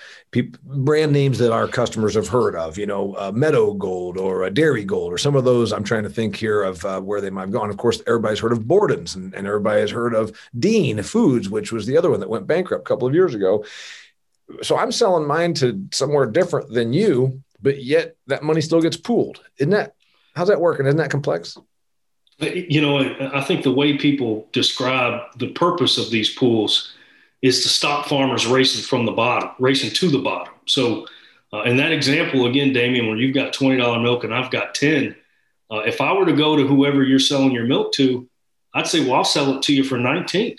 brand 0.64 1.12
names 1.12 1.38
that 1.38 1.52
our 1.52 1.68
customers 1.68 2.16
have 2.16 2.26
heard 2.26 2.56
of. 2.56 2.78
You 2.78 2.86
know, 2.86 3.14
uh, 3.14 3.30
Meadow 3.32 3.74
Gold 3.74 4.18
or 4.18 4.42
a 4.42 4.50
Darigold, 4.50 5.12
or 5.12 5.18
some 5.18 5.36
of 5.36 5.44
those. 5.44 5.72
I'm 5.72 5.84
trying 5.84 6.02
to 6.02 6.10
think 6.10 6.34
here 6.34 6.64
of 6.64 6.84
uh, 6.84 7.00
where 7.00 7.20
they 7.20 7.30
might 7.30 7.42
have 7.42 7.52
gone. 7.52 7.70
Of 7.70 7.76
course, 7.76 8.02
everybody's 8.08 8.40
heard 8.40 8.50
of 8.50 8.66
Borden's, 8.66 9.14
and, 9.14 9.32
and 9.34 9.46
everybody 9.46 9.82
has 9.82 9.92
heard 9.92 10.16
of 10.16 10.36
Dean 10.58 11.00
Foods, 11.04 11.48
which 11.48 11.70
was 11.70 11.86
the 11.86 11.96
other 11.96 12.10
one 12.10 12.18
that 12.18 12.28
went 12.28 12.48
bankrupt 12.48 12.82
a 12.82 12.88
couple 12.88 13.06
of 13.06 13.14
years 13.14 13.36
ago. 13.36 13.64
So 14.62 14.76
I'm 14.76 14.90
selling 14.90 15.28
mine 15.28 15.54
to 15.54 15.86
somewhere 15.92 16.26
different 16.26 16.72
than 16.72 16.92
you 16.92 17.44
but 17.60 17.82
yet 17.82 18.16
that 18.26 18.42
money 18.42 18.60
still 18.60 18.80
gets 18.80 18.96
pooled. 18.96 19.40
Isn't 19.58 19.70
that 19.70 19.94
how's 20.34 20.48
that 20.48 20.60
working? 20.60 20.86
Isn't 20.86 20.98
that 20.98 21.10
complex? 21.10 21.56
You 22.40 22.80
know, 22.80 22.98
I 23.34 23.40
think 23.42 23.64
the 23.64 23.72
way 23.72 23.98
people 23.98 24.48
describe 24.52 25.22
the 25.38 25.48
purpose 25.48 25.98
of 25.98 26.10
these 26.10 26.34
pools 26.34 26.92
is 27.42 27.62
to 27.62 27.68
stop 27.68 28.06
farmers 28.06 28.46
racing 28.46 28.84
from 28.84 29.06
the 29.06 29.12
bottom, 29.12 29.50
racing 29.58 29.90
to 29.90 30.08
the 30.08 30.20
bottom. 30.20 30.54
So, 30.66 31.06
uh, 31.52 31.62
in 31.62 31.76
that 31.78 31.90
example 31.90 32.46
again, 32.46 32.72
Damian, 32.72 33.08
where 33.08 33.16
you've 33.16 33.34
got 33.34 33.52
twenty 33.52 33.78
dollar 33.78 33.98
milk 33.98 34.22
and 34.22 34.32
I've 34.32 34.50
got 34.50 34.74
ten, 34.74 35.16
uh, 35.70 35.78
if 35.78 36.00
I 36.00 36.12
were 36.12 36.26
to 36.26 36.32
go 36.32 36.56
to 36.56 36.66
whoever 36.66 37.02
you're 37.02 37.18
selling 37.18 37.50
your 37.50 37.64
milk 37.64 37.92
to, 37.94 38.28
I'd 38.74 38.86
say, 38.86 39.04
well, 39.04 39.14
I'll 39.14 39.24
sell 39.24 39.56
it 39.56 39.62
to 39.62 39.74
you 39.74 39.82
for 39.82 39.98
nineteen. 39.98 40.56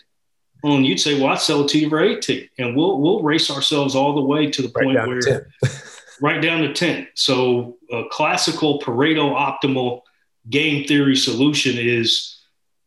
Well, 0.62 0.76
and 0.76 0.86
you'd 0.86 1.00
say, 1.00 1.18
well, 1.18 1.30
I'd 1.30 1.40
sell 1.40 1.62
it 1.62 1.70
to 1.70 1.80
you 1.80 1.90
for 1.90 2.02
eighteen, 2.02 2.50
and 2.58 2.76
we'll 2.76 3.00
we'll 3.00 3.24
race 3.24 3.50
ourselves 3.50 3.96
all 3.96 4.16
the 4.16 4.22
way 4.22 4.52
to 4.52 4.62
the 4.62 4.72
right 4.76 4.98
point 4.98 5.08
where. 5.08 5.52
right 6.22 6.42
down 6.42 6.62
to 6.62 6.74
10. 6.74 7.08
So 7.16 7.78
a 7.92 8.04
classical 8.12 8.80
Pareto 8.80 9.34
optimal 9.34 10.02
game 10.50 10.86
theory 10.86 11.16
solution 11.16 11.78
is 11.78 12.40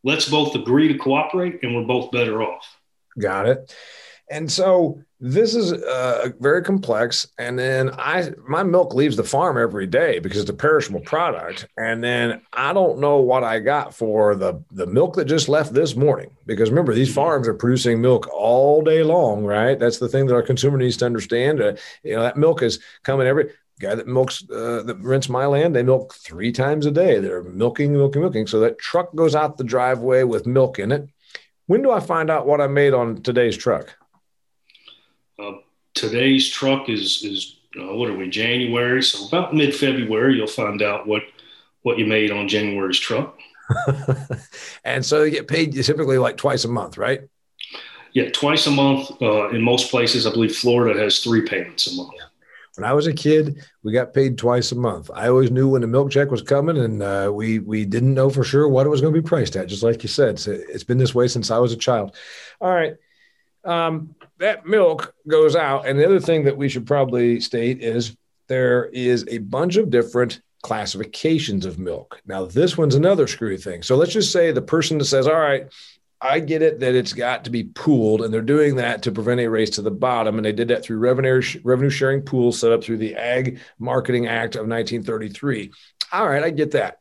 let's 0.04 0.28
both 0.28 0.54
agree 0.54 0.88
to 0.88 0.98
cooperate 0.98 1.62
and 1.62 1.74
we're 1.74 1.84
both 1.84 2.10
better 2.10 2.42
off. 2.42 2.66
Got 3.18 3.48
it. 3.48 3.74
And 4.30 4.50
so 4.50 5.02
this 5.24 5.54
is 5.54 5.72
uh, 5.72 6.30
very 6.40 6.62
complex. 6.62 7.28
And 7.38 7.56
then 7.56 7.90
I, 7.92 8.32
my 8.48 8.64
milk 8.64 8.92
leaves 8.92 9.16
the 9.16 9.22
farm 9.22 9.56
every 9.56 9.86
day 9.86 10.18
because 10.18 10.40
it's 10.40 10.50
a 10.50 10.54
perishable 10.54 11.00
product. 11.00 11.68
And 11.78 12.02
then 12.02 12.40
I 12.52 12.72
don't 12.72 12.98
know 12.98 13.18
what 13.18 13.44
I 13.44 13.60
got 13.60 13.94
for 13.94 14.34
the 14.34 14.62
the 14.72 14.86
milk 14.86 15.14
that 15.14 15.26
just 15.26 15.48
left 15.48 15.74
this 15.74 15.94
morning. 15.94 16.30
Because 16.44 16.70
remember, 16.70 16.92
these 16.92 17.14
farms 17.14 17.46
are 17.46 17.54
producing 17.54 18.00
milk 18.00 18.28
all 18.32 18.82
day 18.82 19.04
long, 19.04 19.44
right? 19.44 19.78
That's 19.78 19.98
the 19.98 20.08
thing 20.08 20.26
that 20.26 20.34
our 20.34 20.42
consumer 20.42 20.76
needs 20.76 20.96
to 20.98 21.06
understand. 21.06 21.60
Uh, 21.60 21.74
you 22.02 22.16
know, 22.16 22.22
that 22.22 22.36
milk 22.36 22.62
is 22.62 22.80
coming 23.04 23.28
every 23.28 23.50
guy 23.78 23.94
that 23.94 24.08
milks 24.08 24.42
uh, 24.50 24.82
that 24.84 24.96
rents 25.00 25.28
my 25.28 25.44
land 25.44 25.74
they 25.74 25.82
milk 25.82 26.14
three 26.14 26.52
times 26.52 26.86
a 26.86 26.90
day 26.90 27.18
they're 27.18 27.42
milking 27.42 27.92
milking 27.92 28.22
milking 28.22 28.46
so 28.46 28.60
that 28.60 28.78
truck 28.78 29.12
goes 29.16 29.34
out 29.34 29.56
the 29.56 29.64
driveway 29.64 30.22
with 30.22 30.46
milk 30.46 30.78
in 30.78 30.92
it 30.92 31.08
when 31.66 31.82
do 31.82 31.90
i 31.90 31.98
find 31.98 32.30
out 32.30 32.46
what 32.46 32.60
i 32.60 32.66
made 32.68 32.94
on 32.94 33.20
today's 33.22 33.56
truck 33.56 33.96
uh, 35.38 35.52
today's 35.94 36.48
truck 36.48 36.88
is 36.88 37.22
is 37.22 37.56
uh, 37.80 37.94
what 37.94 38.08
are 38.10 38.16
we 38.16 38.28
January? 38.28 39.02
So 39.02 39.26
about 39.26 39.54
mid 39.54 39.74
February, 39.74 40.36
you'll 40.36 40.46
find 40.46 40.82
out 40.82 41.06
what 41.06 41.22
what 41.82 41.98
you 41.98 42.06
made 42.06 42.30
on 42.30 42.48
January's 42.48 42.98
truck. 42.98 43.38
and 44.84 45.04
so 45.04 45.22
you 45.22 45.30
get 45.30 45.48
paid 45.48 45.72
typically 45.72 46.18
like 46.18 46.36
twice 46.36 46.64
a 46.64 46.68
month, 46.68 46.98
right? 46.98 47.22
Yeah, 48.12 48.30
twice 48.30 48.66
a 48.66 48.70
month. 48.70 49.10
Uh, 49.22 49.48
in 49.48 49.62
most 49.62 49.90
places, 49.90 50.26
I 50.26 50.30
believe 50.30 50.54
Florida 50.54 50.98
has 51.00 51.20
three 51.20 51.42
payments 51.42 51.86
a 51.86 51.96
month. 51.96 52.12
Yeah. 52.16 52.26
When 52.76 52.84
I 52.88 52.92
was 52.94 53.06
a 53.06 53.12
kid, 53.12 53.66
we 53.82 53.92
got 53.92 54.14
paid 54.14 54.38
twice 54.38 54.72
a 54.72 54.76
month. 54.76 55.10
I 55.14 55.28
always 55.28 55.50
knew 55.50 55.68
when 55.68 55.82
the 55.82 55.86
milk 55.86 56.10
check 56.10 56.30
was 56.30 56.40
coming, 56.40 56.78
and 56.78 57.02
uh, 57.02 57.30
we 57.32 57.58
we 57.58 57.84
didn't 57.84 58.14
know 58.14 58.30
for 58.30 58.44
sure 58.44 58.66
what 58.66 58.86
it 58.86 58.90
was 58.90 59.02
going 59.02 59.12
to 59.12 59.20
be 59.20 59.26
priced 59.26 59.56
at. 59.56 59.66
Just 59.66 59.82
like 59.82 60.02
you 60.02 60.08
said, 60.08 60.38
so 60.38 60.52
it's 60.52 60.84
been 60.84 60.98
this 60.98 61.14
way 61.14 61.28
since 61.28 61.50
I 61.50 61.58
was 61.58 61.72
a 61.72 61.76
child. 61.76 62.16
All 62.60 62.72
right, 62.72 62.96
um, 63.64 64.14
that 64.38 64.66
milk 64.66 65.14
goes 65.26 65.56
out. 65.56 65.86
And 65.86 65.98
the 65.98 66.04
other 66.04 66.20
thing 66.20 66.44
that 66.44 66.56
we 66.56 66.68
should 66.68 66.86
probably 66.86 67.40
state 67.40 67.80
is 67.80 68.16
there 68.48 68.86
is 68.86 69.24
a 69.28 69.38
bunch 69.38 69.76
of 69.76 69.90
different 69.90 70.40
classifications 70.62 71.66
of 71.66 71.78
milk. 71.78 72.20
Now, 72.26 72.44
this 72.44 72.76
one's 72.76 72.94
another 72.94 73.26
screwy 73.26 73.56
thing. 73.56 73.82
So 73.82 73.96
let's 73.96 74.12
just 74.12 74.32
say 74.32 74.52
the 74.52 74.62
person 74.62 74.98
that 74.98 75.04
says, 75.04 75.26
All 75.26 75.38
right, 75.38 75.66
I 76.20 76.38
get 76.38 76.62
it 76.62 76.80
that 76.80 76.94
it's 76.94 77.12
got 77.12 77.44
to 77.44 77.50
be 77.50 77.64
pooled, 77.64 78.22
and 78.22 78.32
they're 78.32 78.40
doing 78.40 78.76
that 78.76 79.02
to 79.02 79.12
prevent 79.12 79.40
a 79.40 79.48
race 79.48 79.70
to 79.70 79.82
the 79.82 79.90
bottom. 79.90 80.36
And 80.36 80.44
they 80.44 80.52
did 80.52 80.68
that 80.68 80.84
through 80.84 80.98
revenue, 80.98 81.42
revenue 81.64 81.90
sharing 81.90 82.22
pools 82.22 82.60
set 82.60 82.72
up 82.72 82.84
through 82.84 82.98
the 82.98 83.16
Ag 83.16 83.58
Marketing 83.78 84.28
Act 84.28 84.54
of 84.54 84.68
1933. 84.68 85.72
All 86.12 86.28
right, 86.28 86.44
I 86.44 86.50
get 86.50 86.72
that. 86.72 86.98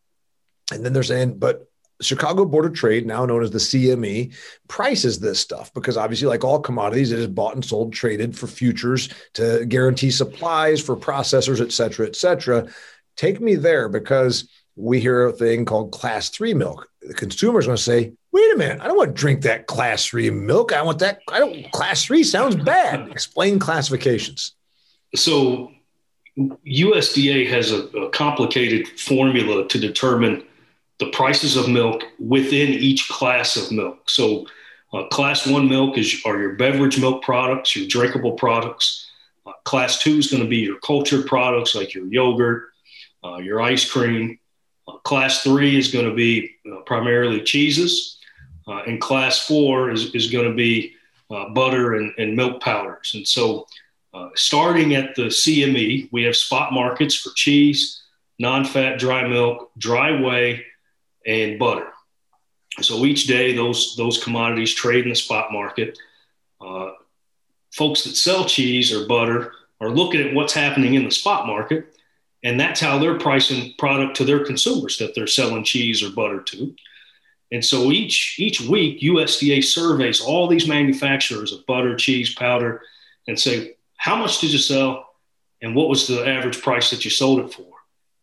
And 0.71 0.83
then 0.83 0.93
they're 0.93 1.03
saying, 1.03 1.37
but 1.37 1.67
Chicago 2.01 2.45
Board 2.45 2.65
of 2.65 2.73
Trade, 2.73 3.05
now 3.05 3.25
known 3.25 3.43
as 3.43 3.51
the 3.51 3.57
CME, 3.57 4.33
prices 4.67 5.19
this 5.19 5.39
stuff 5.39 5.73
because 5.73 5.97
obviously, 5.97 6.27
like 6.27 6.43
all 6.43 6.59
commodities, 6.59 7.11
it 7.11 7.19
is 7.19 7.27
bought 7.27 7.55
and 7.55 7.63
sold, 7.63 7.93
traded 7.93 8.37
for 8.37 8.47
futures 8.47 9.09
to 9.33 9.65
guarantee 9.65 10.11
supplies 10.11 10.81
for 10.81 10.95
processors, 10.95 11.61
et 11.61 11.71
cetera, 11.71 12.07
et 12.07 12.15
cetera. 12.15 12.67
Take 13.17 13.39
me 13.41 13.55
there 13.55 13.89
because 13.89 14.49
we 14.75 14.99
hear 14.99 15.27
a 15.27 15.33
thing 15.33 15.65
called 15.65 15.91
class 15.91 16.29
three 16.29 16.53
milk. 16.53 16.87
The 17.01 17.13
consumer's 17.13 17.65
going 17.65 17.77
to 17.77 17.83
say, 17.83 18.13
wait 18.31 18.53
a 18.53 18.57
minute, 18.57 18.81
I 18.81 18.87
don't 18.87 18.97
want 18.97 19.15
to 19.15 19.19
drink 19.19 19.41
that 19.43 19.67
class 19.67 20.05
three 20.05 20.29
milk. 20.29 20.73
I 20.73 20.81
want 20.81 20.99
that. 20.99 21.19
I 21.27 21.39
don't, 21.39 21.71
class 21.71 22.05
three 22.05 22.23
sounds 22.23 22.55
bad. 22.55 23.09
Explain 23.09 23.59
classifications. 23.59 24.55
So, 25.15 25.71
USDA 26.37 27.49
has 27.49 27.71
a, 27.71 27.87
a 27.87 28.09
complicated 28.11 28.87
formula 28.99 29.67
to 29.67 29.77
determine 29.77 30.43
the 31.01 31.09
prices 31.09 31.57
of 31.57 31.67
milk 31.67 32.03
within 32.19 32.69
each 32.69 33.09
class 33.09 33.57
of 33.57 33.71
milk. 33.71 34.07
So, 34.07 34.45
uh, 34.93 35.07
class 35.07 35.47
one 35.47 35.67
milk 35.67 35.97
is 35.97 36.21
are 36.25 36.39
your 36.39 36.53
beverage 36.53 36.99
milk 36.99 37.23
products, 37.23 37.75
your 37.75 37.87
drinkable 37.87 38.33
products. 38.33 39.09
Uh, 39.47 39.53
class 39.65 39.97
two 39.97 40.17
is 40.17 40.29
going 40.29 40.43
to 40.43 40.49
be 40.49 40.57
your 40.57 40.79
cultured 40.81 41.25
products 41.25 41.73
like 41.73 41.95
your 41.95 42.05
yogurt, 42.05 42.69
uh, 43.23 43.37
your 43.37 43.61
ice 43.61 43.89
cream. 43.89 44.37
Uh, 44.87 44.97
class 44.97 45.41
three 45.41 45.75
is 45.75 45.91
going 45.91 46.07
to 46.07 46.13
be 46.13 46.51
uh, 46.71 46.81
primarily 46.81 47.41
cheeses, 47.41 48.19
uh, 48.67 48.83
and 48.85 49.01
class 49.01 49.47
four 49.47 49.89
is, 49.89 50.13
is 50.13 50.29
going 50.29 50.47
to 50.47 50.55
be 50.55 50.93
butter 51.55 51.95
and, 51.95 52.13
and, 52.19 52.35
milk 52.35 52.61
powders. 52.61 53.13
And 53.15 53.25
so, 53.25 53.65
starting 54.35 54.93
at 54.93 55.15
the 55.15 55.27
CME, 55.27 56.09
we 56.11 56.23
have 56.23 56.35
spot 56.35 56.73
markets 56.73 57.15
for 57.15 57.31
cheese, 57.35 58.03
non-fat 58.37 58.99
dry 58.99 59.25
milk, 59.27 59.71
dry 59.77 60.11
whey 60.21 60.65
and 61.25 61.59
butter. 61.59 61.87
So 62.81 63.05
each 63.05 63.27
day, 63.27 63.53
those 63.53 63.95
those 63.97 64.23
commodities 64.23 64.73
trade 64.73 65.03
in 65.03 65.09
the 65.09 65.15
spot 65.15 65.51
market. 65.51 65.97
Uh, 66.59 66.91
folks 67.71 68.03
that 68.03 68.15
sell 68.15 68.45
cheese 68.45 68.93
or 68.93 69.07
butter 69.07 69.53
are 69.79 69.89
looking 69.89 70.21
at 70.21 70.33
what's 70.33 70.53
happening 70.53 70.93
in 70.93 71.03
the 71.03 71.11
spot 71.11 71.47
market, 71.47 71.95
and 72.43 72.59
that's 72.59 72.79
how 72.79 72.97
they're 72.97 73.19
pricing 73.19 73.73
product 73.77 74.15
to 74.17 74.23
their 74.23 74.45
consumers 74.45 74.97
that 74.97 75.13
they're 75.15 75.27
selling 75.27 75.63
cheese 75.63 76.03
or 76.03 76.11
butter 76.11 76.41
to. 76.41 76.73
And 77.51 77.63
so 77.63 77.91
each 77.91 78.37
each 78.39 78.61
week, 78.61 79.01
USDA 79.01 79.63
surveys 79.63 80.21
all 80.21 80.47
these 80.47 80.67
manufacturers 80.67 81.51
of 81.51 81.65
butter, 81.65 81.95
cheese, 81.95 82.33
powder, 82.33 82.81
and 83.27 83.37
say 83.37 83.75
how 83.97 84.15
much 84.15 84.39
did 84.39 84.51
you 84.51 84.59
sell, 84.59 85.13
and 85.61 85.75
what 85.75 85.89
was 85.89 86.07
the 86.07 86.25
average 86.27 86.61
price 86.61 86.89
that 86.89 87.03
you 87.03 87.11
sold 87.11 87.39
it 87.39 87.53
for. 87.53 87.67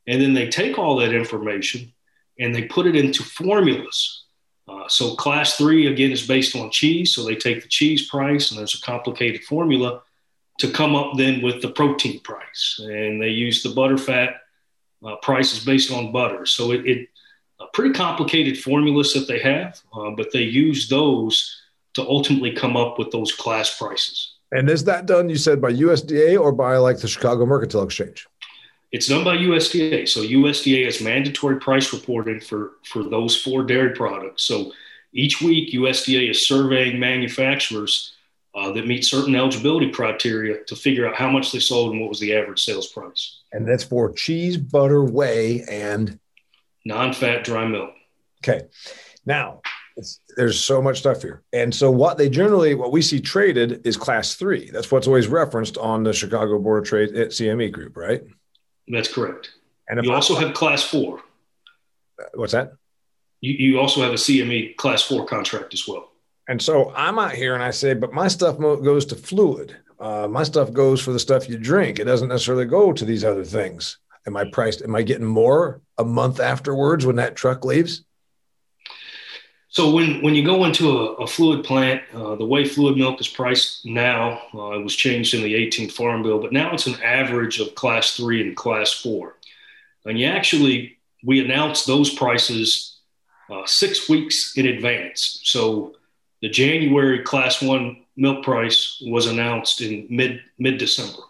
And 0.07 0.23
then 0.23 0.33
they 0.33 0.49
take 0.49 0.78
all 0.78 0.97
that 0.97 1.14
information 1.14 1.93
and 2.38 2.54
they 2.54 2.64
put 2.64 2.87
it 2.87 2.97
into 2.97 3.23
formulas. 3.23 4.25
Uh, 4.68 4.87
so 4.88 5.14
class 5.14 5.57
three 5.57 5.87
again 5.87 6.12
is 6.12 6.26
based 6.26 6.54
on 6.54 6.71
cheese. 6.71 7.14
So 7.14 7.25
they 7.25 7.37
take 7.37 7.62
the 7.62 7.68
cheese 7.68 8.09
price 8.09 8.50
and 8.50 8.59
there's 8.59 8.75
a 8.75 8.80
complicated 8.80 9.42
formula 9.45 10.02
to 10.59 10.71
come 10.71 10.95
up 10.95 11.16
then 11.16 11.40
with 11.40 11.62
the 11.62 11.71
protein 11.71 12.21
price, 12.21 12.80
and 12.83 13.23
they 13.23 13.28
use 13.28 13.62
the 13.62 13.71
butter 13.71 13.97
fat 13.97 14.40
uh, 15.07 15.16
prices 15.23 15.64
based 15.64 15.92
on 15.92 16.12
butter. 16.12 16.45
So 16.47 16.73
it, 16.73 16.87
it 16.87 17.09
a 17.61 17.66
pretty 17.73 17.95
complicated 17.95 18.59
formulas 18.59 19.12
that 19.14 19.26
they 19.26 19.38
have, 19.40 19.80
uh, 19.92 20.11
but 20.11 20.33
they 20.33 20.42
use 20.42 20.88
those 20.88 21.61
to 21.95 22.02
ultimately 22.02 22.52
come 22.52 22.76
up 22.76 22.99
with 22.99 23.11
those 23.11 23.33
class 23.33 23.76
prices. 23.76 24.35
And 24.52 24.71
is 24.71 24.85
that 24.85 25.07
done? 25.07 25.28
You 25.28 25.37
said 25.37 25.61
by 25.61 25.73
USDA 25.73 26.40
or 26.40 26.52
by 26.52 26.76
like 26.76 26.99
the 26.99 27.09
Chicago 27.09 27.45
Mercantile 27.45 27.83
Exchange? 27.83 28.26
It's 28.90 29.07
done 29.07 29.25
by 29.25 29.37
USDA. 29.37 30.09
So 30.09 30.21
USDA 30.23 30.87
has 30.87 31.02
mandatory 31.02 31.61
price 31.61 31.92
reporting 31.92 32.40
for, 32.40 32.73
for 32.85 33.04
those 33.04 33.40
four 33.40 33.64
dairy 33.64 33.95
products. 33.95 34.45
So 34.45 34.73
each 35.12 35.42
week, 35.42 35.73
USDA 35.73 36.30
is 36.30 36.47
surveying 36.47 36.99
manufacturers 36.99 38.14
uh, 38.54 38.73
that 38.73 38.87
meet 38.87 39.04
certain 39.04 39.35
eligibility 39.35 39.90
criteria 39.90 40.64
to 40.64 40.75
figure 40.75 41.07
out 41.07 41.16
how 41.16 41.30
much 41.30 41.52
they 41.52 41.59
sold 41.59 41.92
and 41.92 42.00
what 42.00 42.09
was 42.09 42.21
the 42.21 42.35
average 42.35 42.64
sales 42.64 42.88
price. 42.88 43.40
And 43.52 43.68
that's 43.68 43.85
for 43.85 44.12
cheese, 44.12 44.57
butter, 44.57 45.04
whey, 45.04 45.64
and 45.71 46.18
non-fat 46.85 47.45
dry 47.45 47.66
milk. 47.66 47.90
Okay. 48.42 48.66
Now, 49.26 49.61
there's 50.37 50.59
so 50.59 50.80
much 50.80 50.99
stuff 50.99 51.23
here. 51.23 51.42
And 51.52 51.75
so 51.75 51.90
what 51.90 52.18
they 52.18 52.28
generally 52.28 52.75
what 52.75 52.92
we 52.92 53.02
see 53.02 53.21
traded 53.21 53.87
is 53.87 53.97
class 53.97 54.35
3. 54.35 54.71
That's 54.71 54.90
what's 54.90 55.07
always 55.07 55.26
referenced 55.26 55.76
on 55.76 56.04
the 56.04 56.12
Chicago 56.12 56.59
Board 56.59 56.85
of 56.85 56.88
Trade 56.88 57.16
at 57.16 57.28
CME 57.28 57.73
group, 57.73 57.97
right? 57.97 58.23
That's 58.90 59.12
correct. 59.12 59.50
And 59.88 60.04
you 60.04 60.12
also 60.12 60.35
have 60.37 60.54
class 60.54 60.83
four. 60.83 61.21
What's 62.35 62.52
that? 62.52 62.73
You, 63.40 63.52
you 63.52 63.80
also 63.80 64.02
have 64.02 64.12
a 64.12 64.16
CME 64.16 64.76
class 64.76 65.02
four 65.02 65.25
contract 65.26 65.73
as 65.73 65.87
well. 65.87 66.11
And 66.49 66.61
so 66.61 66.92
I'm 66.95 67.18
out 67.18 67.33
here 67.33 67.54
and 67.54 67.62
I 67.62 67.71
say, 67.71 67.95
but 67.95 68.12
my 68.12 68.28
stuff 68.28 68.59
goes 68.59 69.04
to 69.07 69.14
fluid. 69.14 69.76
Uh, 70.00 70.26
my 70.28 70.42
stuff 70.42 70.73
goes 70.73 71.00
for 71.00 71.12
the 71.12 71.18
stuff 71.18 71.49
you 71.49 71.59
drink. 71.59 71.99
It 71.99 72.04
doesn't 72.04 72.28
necessarily 72.28 72.64
go 72.64 72.92
to 72.92 73.04
these 73.04 73.25
other 73.25 73.45
things. 73.45 73.99
Am 74.26 74.37
I 74.37 74.50
priced? 74.50 74.83
Am 74.83 74.95
I 74.95 75.02
getting 75.02 75.26
more 75.26 75.80
a 75.97 76.04
month 76.04 76.40
afterwards 76.40 77.04
when 77.07 77.16
that 77.16 77.37
truck 77.37 77.64
leaves? 77.64 78.04
So 79.70 79.90
when, 79.90 80.22
when 80.22 80.34
you 80.34 80.44
go 80.44 80.64
into 80.64 80.90
a, 80.90 81.12
a 81.14 81.26
fluid 81.26 81.64
plant, 81.64 82.02
uh, 82.14 82.37
the 82.37 82.46
way 82.46 82.64
fluid 82.64 82.96
milk 82.96 83.20
is 83.20 83.28
priced 83.28 83.84
now, 83.84 84.40
uh, 84.54 84.70
it 84.72 84.82
was 84.82 84.96
changed 84.96 85.34
in 85.34 85.42
the 85.42 85.54
18th 85.54 85.92
Farm 85.92 86.22
Bill, 86.22 86.40
but 86.40 86.52
now 86.52 86.72
it's 86.72 86.87
an 86.87 87.00
average 87.02 87.60
of 87.60 87.75
class 87.75 88.16
three 88.16 88.40
and 88.40 88.56
class 88.56 88.92
four. 88.92 89.37
And 90.06 90.18
you 90.18 90.26
actually, 90.26 90.96
we 91.22 91.44
announced 91.44 91.87
those 91.87 92.14
prices 92.14 92.96
uh, 93.50 93.66
six 93.66 94.08
weeks 94.08 94.56
in 94.56 94.66
advance. 94.66 95.40
So 95.44 95.96
the 96.40 96.48
January 96.48 97.22
class 97.22 97.60
one 97.60 98.04
milk 98.16 98.44
price 98.44 99.02
was 99.06 99.26
announced 99.26 99.80
in 99.82 100.06
mid 100.08 100.40
mid 100.58 100.78
December. 100.78 101.22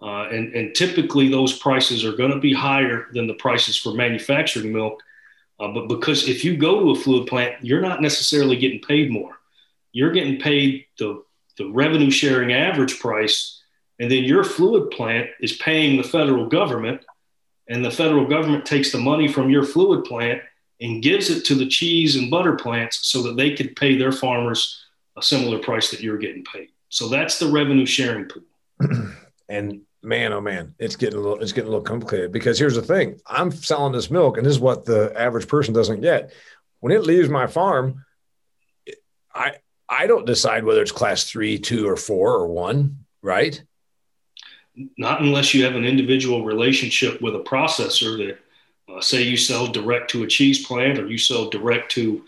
Uh, 0.00 0.28
and, 0.28 0.54
and 0.54 0.74
typically 0.76 1.28
those 1.28 1.58
prices 1.58 2.04
are 2.04 2.12
going 2.12 2.30
to 2.30 2.38
be 2.38 2.54
higher 2.54 3.06
than 3.12 3.26
the 3.26 3.34
prices 3.34 3.76
for 3.76 3.94
manufacturing 3.94 4.72
milk 4.72 5.02
uh, 5.60 5.68
but 5.68 5.88
because 5.88 6.28
if 6.28 6.44
you 6.44 6.56
go 6.56 6.80
to 6.80 6.90
a 6.90 6.94
fluid 6.94 7.26
plant, 7.26 7.64
you're 7.64 7.80
not 7.80 8.00
necessarily 8.00 8.56
getting 8.56 8.80
paid 8.80 9.10
more. 9.10 9.38
You're 9.92 10.12
getting 10.12 10.40
paid 10.40 10.86
the, 10.98 11.22
the 11.56 11.70
revenue 11.70 12.10
sharing 12.10 12.52
average 12.52 12.98
price. 13.00 13.60
And 13.98 14.10
then 14.10 14.24
your 14.24 14.44
fluid 14.44 14.90
plant 14.92 15.30
is 15.40 15.54
paying 15.54 15.96
the 15.96 16.08
federal 16.08 16.46
government. 16.46 17.04
And 17.68 17.84
the 17.84 17.90
federal 17.90 18.26
government 18.26 18.64
takes 18.64 18.92
the 18.92 18.98
money 18.98 19.26
from 19.26 19.50
your 19.50 19.64
fluid 19.64 20.04
plant 20.04 20.42
and 20.80 21.02
gives 21.02 21.28
it 21.28 21.44
to 21.46 21.54
the 21.54 21.66
cheese 21.66 22.14
and 22.14 22.30
butter 22.30 22.54
plants 22.54 23.00
so 23.02 23.22
that 23.22 23.36
they 23.36 23.54
could 23.54 23.74
pay 23.74 23.98
their 23.98 24.12
farmers 24.12 24.84
a 25.16 25.22
similar 25.22 25.58
price 25.58 25.90
that 25.90 26.00
you're 26.00 26.18
getting 26.18 26.44
paid. 26.44 26.68
So 26.88 27.08
that's 27.08 27.38
the 27.38 27.48
revenue 27.48 27.84
sharing 27.84 28.26
pool. 28.26 28.44
and 29.48 29.82
man, 30.02 30.32
oh 30.32 30.40
man, 30.40 30.74
it's 30.78 30.96
getting 30.96 31.18
a 31.18 31.22
little 31.22 31.40
it's 31.40 31.52
getting 31.52 31.68
a 31.68 31.70
little 31.70 31.84
complicated 31.84 32.32
because 32.32 32.58
here's 32.58 32.74
the 32.74 32.82
thing: 32.82 33.20
I'm 33.26 33.50
selling 33.50 33.92
this 33.92 34.10
milk, 34.10 34.36
and 34.36 34.46
this 34.46 34.52
is 34.52 34.60
what 34.60 34.84
the 34.84 35.12
average 35.16 35.48
person 35.48 35.74
doesn't 35.74 36.00
get. 36.00 36.32
When 36.80 36.92
it 36.92 37.02
leaves 37.02 37.28
my 37.28 37.46
farm, 37.46 38.04
I 39.34 39.56
I 39.88 40.06
don't 40.06 40.26
decide 40.26 40.64
whether 40.64 40.82
it's 40.82 40.92
class 40.92 41.24
three, 41.24 41.58
two, 41.58 41.88
or 41.88 41.96
four, 41.96 42.34
or 42.34 42.48
one, 42.48 43.04
right? 43.22 43.60
Not 44.96 45.20
unless 45.22 45.54
you 45.54 45.64
have 45.64 45.74
an 45.74 45.84
individual 45.84 46.44
relationship 46.44 47.20
with 47.20 47.34
a 47.34 47.40
processor 47.40 48.16
that, 48.18 48.38
uh, 48.92 49.00
say, 49.00 49.22
you 49.22 49.36
sell 49.36 49.66
direct 49.66 50.10
to 50.10 50.22
a 50.22 50.26
cheese 50.26 50.64
plant 50.64 50.98
or 50.98 51.08
you 51.08 51.18
sell 51.18 51.50
direct 51.50 51.90
to 51.92 52.24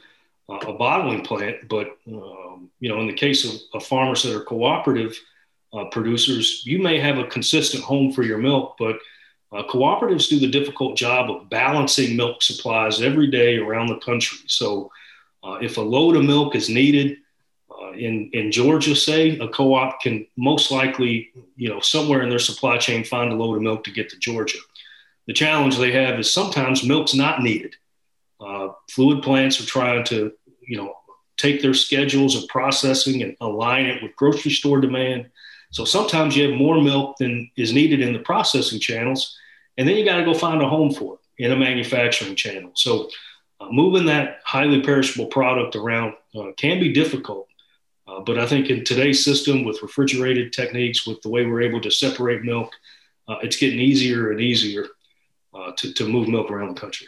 uh, 0.49 0.57
a 0.57 0.73
bottling 0.73 1.23
plant. 1.23 1.69
But 1.69 1.97
um, 2.09 2.71
you 2.81 2.89
know, 2.89 3.01
in 3.01 3.07
the 3.07 3.13
case 3.13 3.45
of, 3.45 3.61
of 3.73 3.87
farmers 3.87 4.25
that 4.25 4.35
are 4.35 4.43
cooperative 4.43 5.17
uh, 5.73 5.85
producers, 5.87 6.63
you 6.65 6.81
may 6.81 6.99
have 6.99 7.19
a 7.19 7.27
consistent 7.27 7.83
home 7.83 8.13
for 8.13 8.23
your 8.23 8.39
milk, 8.39 8.77
but 8.79 8.97
uh, 9.53 9.63
cooperatives 9.65 10.29
do 10.29 10.39
the 10.39 10.49
difficult 10.49 10.97
job 10.97 11.31
of 11.31 11.49
balancing 11.49 12.17
milk 12.17 12.43
supplies 12.43 13.03
every 13.03 13.29
day 13.29 13.57
around 13.57 13.89
the 13.89 13.99
country. 13.99 14.39
So, 14.47 14.91
uh, 15.43 15.59
if 15.63 15.77
a 15.79 15.81
load 15.81 16.17
of 16.17 16.25
milk 16.25 16.55
is 16.55 16.69
needed 16.69 17.17
uh, 17.71 17.93
in 17.93 18.31
in 18.33 18.53
Georgia, 18.53 18.95
say 18.95 19.39
a 19.39 19.49
co-op 19.49 20.01
can 20.01 20.27
most 20.37 20.71
likely, 20.71 21.31
you 21.57 21.69
know, 21.69 21.81
somewhere 21.81 22.23
in 22.23 22.29
their 22.29 22.39
supply 22.39 22.77
chain 22.77 23.05
find 23.05 23.33
a 23.33 23.37
load 23.37 23.57
of 23.57 23.63
milk 23.63 23.85
to 23.85 23.91
get 23.91 24.11
to 24.11 24.19
Georgia. 24.19 24.59
The 25.27 25.33
challenge 25.33 25.79
they 25.79 25.93
have 25.93 26.19
is 26.19 26.33
sometimes 26.33 26.85
milk's 26.85 27.15
not 27.15 27.43
needed. 27.43 27.75
Uh, 28.41 28.71
fluid 28.91 29.23
plants 29.23 29.61
are 29.61 29.67
trying 29.67 30.05
to, 30.05 30.33
you 30.61 30.77
know, 30.77 30.95
take 31.37 31.63
their 31.63 31.75
schedules 31.75 32.37
of 32.37 32.49
processing 32.49 33.23
and 33.23 33.37
align 33.41 33.87
it 33.87 34.03
with 34.03 34.17
grocery 34.17 34.51
store 34.51 34.81
demand 34.81 35.31
so 35.71 35.85
sometimes 35.85 36.37
you 36.37 36.49
have 36.49 36.59
more 36.59 36.81
milk 36.81 37.17
than 37.19 37.51
is 37.57 37.73
needed 37.73 38.01
in 38.01 38.13
the 38.13 38.19
processing 38.19 38.81
channels, 38.81 39.37
and 39.77 39.89
then 39.89 39.97
you 39.97 40.05
got 40.05 40.17
to 40.17 40.25
go 40.25 40.35
find 40.35 40.61
a 40.63 40.69
home 40.69 40.93
for 40.93 41.15
it 41.15 41.45
in 41.45 41.53
a 41.53 41.57
manufacturing 41.57 42.37
channel. 42.37 42.73
So 42.75 43.09
uh, 43.61 43.69
moving 43.71 44.07
that 44.07 44.41
highly 44.45 44.83
perishable 44.83 45.27
product 45.27 45.77
around 45.77 46.15
uh, 46.35 46.53
can 46.57 46.81
be 46.81 46.93
difficult. 46.93 47.47
Uh, 48.07 48.21
but 48.21 48.39
I 48.39 48.47
think 48.47 48.69
in 48.69 48.85
today's 48.85 49.25
system 49.25 49.65
with 49.65 49.83
refrigerated 49.83 50.53
techniques, 50.53 51.07
with 51.07 51.23
the 51.23 51.29
way 51.29 51.47
we're 51.47 51.63
able 51.63 51.81
to 51.83 51.91
separate 51.91 52.43
milk, 52.43 52.73
uh, 53.29 53.37
it's 53.43 53.57
getting 53.57 53.79
easier 53.79 54.33
and 54.33 54.41
easier 54.41 54.87
uh, 55.55 55.73
to, 55.77 55.93
to 55.95 56.09
move 56.09 56.29
milk 56.29 56.51
around 56.51 56.75
the 56.75 56.81
country. 56.81 57.07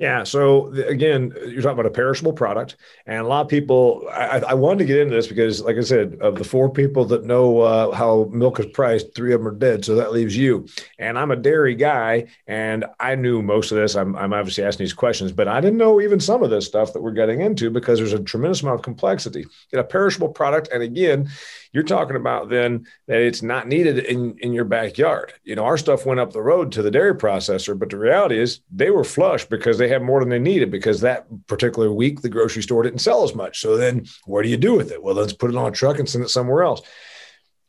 Yeah. 0.00 0.24
So 0.24 0.68
again, 0.72 1.34
you're 1.46 1.60
talking 1.60 1.78
about 1.78 1.84
a 1.84 1.90
perishable 1.90 2.32
product, 2.32 2.76
and 3.04 3.18
a 3.18 3.28
lot 3.28 3.42
of 3.42 3.48
people. 3.48 4.08
I, 4.10 4.42
I 4.48 4.54
wanted 4.54 4.78
to 4.78 4.84
get 4.86 4.96
into 4.96 5.14
this 5.14 5.26
because, 5.26 5.60
like 5.60 5.76
I 5.76 5.82
said, 5.82 6.16
of 6.22 6.36
the 6.36 6.44
four 6.44 6.72
people 6.72 7.04
that 7.04 7.26
know 7.26 7.60
uh, 7.60 7.94
how 7.94 8.30
milk 8.32 8.58
is 8.60 8.66
priced, 8.72 9.14
three 9.14 9.34
of 9.34 9.40
them 9.40 9.48
are 9.48 9.54
dead. 9.54 9.84
So 9.84 9.96
that 9.96 10.12
leaves 10.12 10.34
you. 10.34 10.66
And 10.98 11.18
I'm 11.18 11.30
a 11.30 11.36
dairy 11.36 11.74
guy, 11.74 12.28
and 12.46 12.86
I 12.98 13.14
knew 13.14 13.42
most 13.42 13.72
of 13.72 13.76
this. 13.76 13.94
I'm, 13.94 14.16
I'm 14.16 14.32
obviously 14.32 14.64
asking 14.64 14.84
these 14.84 14.94
questions, 14.94 15.32
but 15.32 15.48
I 15.48 15.60
didn't 15.60 15.76
know 15.76 16.00
even 16.00 16.18
some 16.18 16.42
of 16.42 16.48
this 16.48 16.64
stuff 16.64 16.94
that 16.94 17.02
we're 17.02 17.10
getting 17.10 17.42
into 17.42 17.68
because 17.68 17.98
there's 17.98 18.14
a 18.14 18.24
tremendous 18.24 18.62
amount 18.62 18.76
of 18.76 18.82
complexity 18.82 19.44
in 19.70 19.78
a 19.78 19.84
perishable 19.84 20.30
product. 20.30 20.70
And 20.72 20.82
again, 20.82 21.28
you're 21.72 21.84
talking 21.84 22.16
about 22.16 22.48
then 22.48 22.86
that 23.06 23.20
it's 23.20 23.42
not 23.42 23.68
needed 23.68 23.98
in, 23.98 24.36
in 24.38 24.52
your 24.52 24.64
backyard. 24.64 25.34
You 25.44 25.54
know, 25.54 25.64
our 25.64 25.76
stuff 25.76 26.06
went 26.06 26.20
up 26.20 26.32
the 26.32 26.42
road 26.42 26.72
to 26.72 26.82
the 26.82 26.90
dairy 26.90 27.14
processor, 27.14 27.78
but 27.78 27.90
the 27.90 27.98
reality 27.98 28.38
is 28.38 28.60
they 28.72 28.90
were 28.90 29.04
flush 29.04 29.44
because 29.44 29.78
they 29.78 29.88
had 29.90 30.02
more 30.02 30.20
than 30.20 30.30
they 30.30 30.38
needed 30.38 30.70
because 30.70 31.00
that 31.00 31.26
particular 31.46 31.92
week 31.92 32.22
the 32.22 32.28
grocery 32.28 32.62
store 32.62 32.82
didn't 32.82 33.00
sell 33.00 33.22
as 33.24 33.34
much. 33.34 33.60
So 33.60 33.76
then 33.76 34.06
what 34.24 34.42
do 34.42 34.48
you 34.48 34.56
do 34.56 34.74
with 34.74 34.90
it? 34.90 35.02
Well, 35.02 35.14
let's 35.14 35.32
put 35.32 35.50
it 35.50 35.56
on 35.56 35.68
a 35.68 35.70
truck 35.70 35.98
and 35.98 36.08
send 36.08 36.24
it 36.24 36.28
somewhere 36.28 36.62
else. 36.62 36.82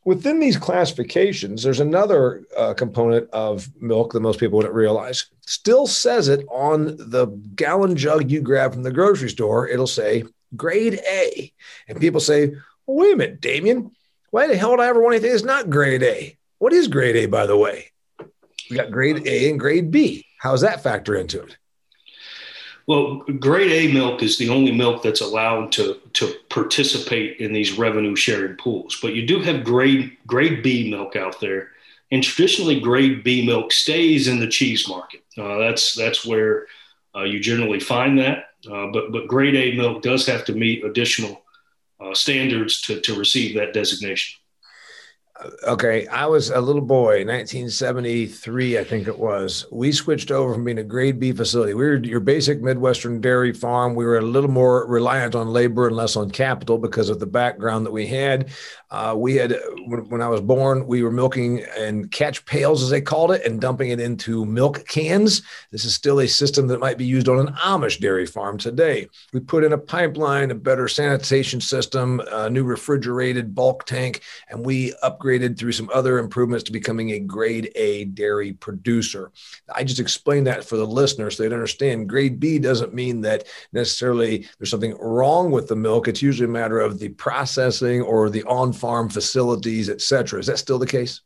Within 0.04 0.40
these 0.40 0.56
classifications, 0.56 1.62
there's 1.62 1.78
another 1.78 2.42
uh, 2.56 2.74
component 2.74 3.30
of 3.30 3.68
milk 3.80 4.12
that 4.12 4.20
most 4.20 4.40
people 4.40 4.56
wouldn't 4.56 4.74
realize. 4.74 5.26
Still 5.42 5.86
says 5.86 6.26
it 6.26 6.44
on 6.50 6.96
the 6.96 7.26
gallon 7.54 7.94
jug 7.94 8.28
you 8.30 8.40
grab 8.40 8.72
from 8.72 8.82
the 8.82 8.90
grocery 8.90 9.30
store. 9.30 9.68
It'll 9.68 9.86
say 9.86 10.24
grade 10.56 11.00
A. 11.08 11.52
And 11.86 12.00
people 12.00 12.20
say, 12.20 12.48
well, 12.86 12.96
wait 12.96 13.14
a 13.14 13.16
minute, 13.16 13.40
Damian. 13.40 13.92
Why 14.30 14.48
the 14.48 14.56
hell 14.56 14.70
would 14.70 14.80
I 14.80 14.88
ever 14.88 15.00
want 15.00 15.14
anything 15.14 15.30
that's 15.30 15.44
not 15.44 15.70
grade 15.70 16.02
A? 16.02 16.36
What 16.58 16.72
is 16.72 16.88
grade 16.88 17.16
A, 17.16 17.26
by 17.26 17.46
the 17.46 17.56
way? 17.56 17.92
We 18.70 18.76
got 18.76 18.90
grade 18.90 19.26
A 19.26 19.50
and 19.50 19.60
grade 19.60 19.90
B. 19.90 20.26
How 20.38 20.52
does 20.52 20.62
that 20.62 20.82
factor 20.82 21.14
into 21.14 21.42
it? 21.42 21.56
Well, 22.86 23.18
grade 23.38 23.72
A 23.72 23.92
milk 23.92 24.22
is 24.22 24.38
the 24.38 24.48
only 24.48 24.72
milk 24.72 25.02
that's 25.02 25.20
allowed 25.20 25.70
to, 25.72 26.00
to 26.14 26.34
participate 26.48 27.38
in 27.38 27.52
these 27.52 27.78
revenue 27.78 28.16
sharing 28.16 28.56
pools. 28.56 28.98
But 29.00 29.14
you 29.14 29.26
do 29.26 29.40
have 29.40 29.64
grade, 29.64 30.16
grade 30.26 30.62
B 30.62 30.90
milk 30.90 31.14
out 31.16 31.40
there. 31.40 31.68
And 32.10 32.22
traditionally, 32.22 32.80
grade 32.80 33.22
B 33.24 33.46
milk 33.46 33.72
stays 33.72 34.28
in 34.28 34.40
the 34.40 34.48
cheese 34.48 34.88
market. 34.88 35.22
Uh, 35.38 35.58
that's, 35.58 35.94
that's 35.94 36.26
where 36.26 36.66
uh, 37.14 37.22
you 37.22 37.40
generally 37.40 37.80
find 37.80 38.18
that. 38.18 38.50
Uh, 38.70 38.88
but, 38.92 39.12
but 39.12 39.28
grade 39.28 39.54
A 39.54 39.76
milk 39.76 40.02
does 40.02 40.26
have 40.26 40.44
to 40.46 40.52
meet 40.52 40.84
additional 40.84 41.42
uh, 42.00 42.14
standards 42.14 42.80
to, 42.82 43.00
to 43.00 43.18
receive 43.18 43.54
that 43.56 43.72
designation. 43.72 44.41
Okay, 45.66 46.06
I 46.08 46.26
was 46.26 46.50
a 46.50 46.60
little 46.60 46.82
boy, 46.82 47.24
1973, 47.24 48.78
I 48.78 48.84
think 48.84 49.08
it 49.08 49.18
was. 49.18 49.66
We 49.72 49.90
switched 49.90 50.30
over 50.30 50.52
from 50.52 50.64
being 50.64 50.78
a 50.78 50.84
grade 50.84 51.18
B 51.18 51.32
facility. 51.32 51.72
We 51.72 51.84
were 51.84 51.96
your 51.96 52.20
basic 52.20 52.60
Midwestern 52.60 53.20
dairy 53.20 53.52
farm. 53.52 53.94
We 53.94 54.04
were 54.04 54.18
a 54.18 54.22
little 54.22 54.50
more 54.50 54.86
reliant 54.86 55.34
on 55.34 55.48
labor 55.48 55.86
and 55.86 55.96
less 55.96 56.16
on 56.16 56.30
capital 56.30 56.76
because 56.76 57.08
of 57.08 57.18
the 57.18 57.26
background 57.26 57.86
that 57.86 57.92
we 57.92 58.06
had. 58.06 58.50
Uh, 58.90 59.14
we 59.16 59.36
had, 59.36 59.58
when, 59.86 60.00
when, 60.10 60.20
I 60.20 60.28
was 60.28 60.42
born, 60.42 60.86
we 60.86 61.02
were 61.02 61.10
milking 61.10 61.64
and 61.78 62.10
catch 62.10 62.44
pails, 62.44 62.82
as 62.82 62.90
they 62.90 63.00
called 63.00 63.32
it, 63.32 63.44
and 63.46 63.58
dumping 63.58 63.88
it 63.88 64.00
into 64.00 64.44
milk 64.44 64.86
cans. 64.86 65.40
This 65.70 65.86
is 65.86 65.94
still 65.94 66.20
a 66.20 66.28
system 66.28 66.66
that 66.68 66.78
might 66.78 66.98
be 66.98 67.06
used 67.06 67.28
on 67.28 67.38
an 67.38 67.54
Amish 67.54 68.00
dairy 68.00 68.26
farm 68.26 68.58
today. 68.58 69.08
We 69.32 69.40
put 69.40 69.64
in 69.64 69.72
a 69.72 69.78
pipeline, 69.78 70.50
a 70.50 70.54
better 70.54 70.88
sanitation 70.88 71.60
system, 71.62 72.20
a 72.30 72.50
new 72.50 72.64
refrigerated 72.64 73.54
bulk 73.54 73.86
tank, 73.86 74.20
and 74.50 74.64
we 74.64 74.92
upgraded 75.02 75.31
through 75.38 75.72
some 75.72 75.90
other 75.92 76.18
improvements 76.18 76.64
to 76.64 76.72
becoming 76.72 77.10
a 77.10 77.18
grade 77.18 77.70
A 77.74 78.04
dairy 78.04 78.52
producer. 78.52 79.30
I 79.74 79.84
just 79.84 80.00
explained 80.00 80.46
that 80.46 80.64
for 80.64 80.76
the 80.76 80.86
listeners 80.86 81.36
so 81.36 81.42
they'd 81.42 81.52
understand. 81.52 82.08
Grade 82.08 82.40
B 82.40 82.58
doesn't 82.58 82.94
mean 82.94 83.20
that 83.22 83.46
necessarily 83.72 84.48
there's 84.58 84.70
something 84.70 84.96
wrong 84.98 85.50
with 85.50 85.68
the 85.68 85.76
milk. 85.76 86.08
It's 86.08 86.22
usually 86.22 86.46
a 86.46 86.52
matter 86.52 86.80
of 86.80 86.98
the 86.98 87.08
processing 87.10 88.02
or 88.02 88.30
the 88.30 88.42
on 88.44 88.72
farm 88.72 89.08
facilities, 89.08 89.88
et 89.88 90.00
cetera. 90.00 90.40
Is 90.40 90.46
that 90.46 90.58
still 90.58 90.78
the 90.78 90.86
case? 90.86 91.20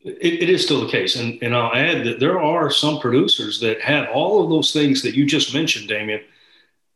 It, 0.00 0.42
it 0.42 0.50
is 0.50 0.62
still 0.62 0.84
the 0.84 0.90
case. 0.90 1.16
And, 1.16 1.42
and 1.42 1.54
I'll 1.54 1.74
add 1.74 2.04
that 2.06 2.20
there 2.20 2.40
are 2.40 2.70
some 2.70 3.00
producers 3.00 3.60
that 3.60 3.80
have 3.80 4.08
all 4.12 4.44
of 4.44 4.50
those 4.50 4.72
things 4.72 5.02
that 5.02 5.14
you 5.14 5.26
just 5.26 5.54
mentioned, 5.54 5.88
Damian, 5.88 6.20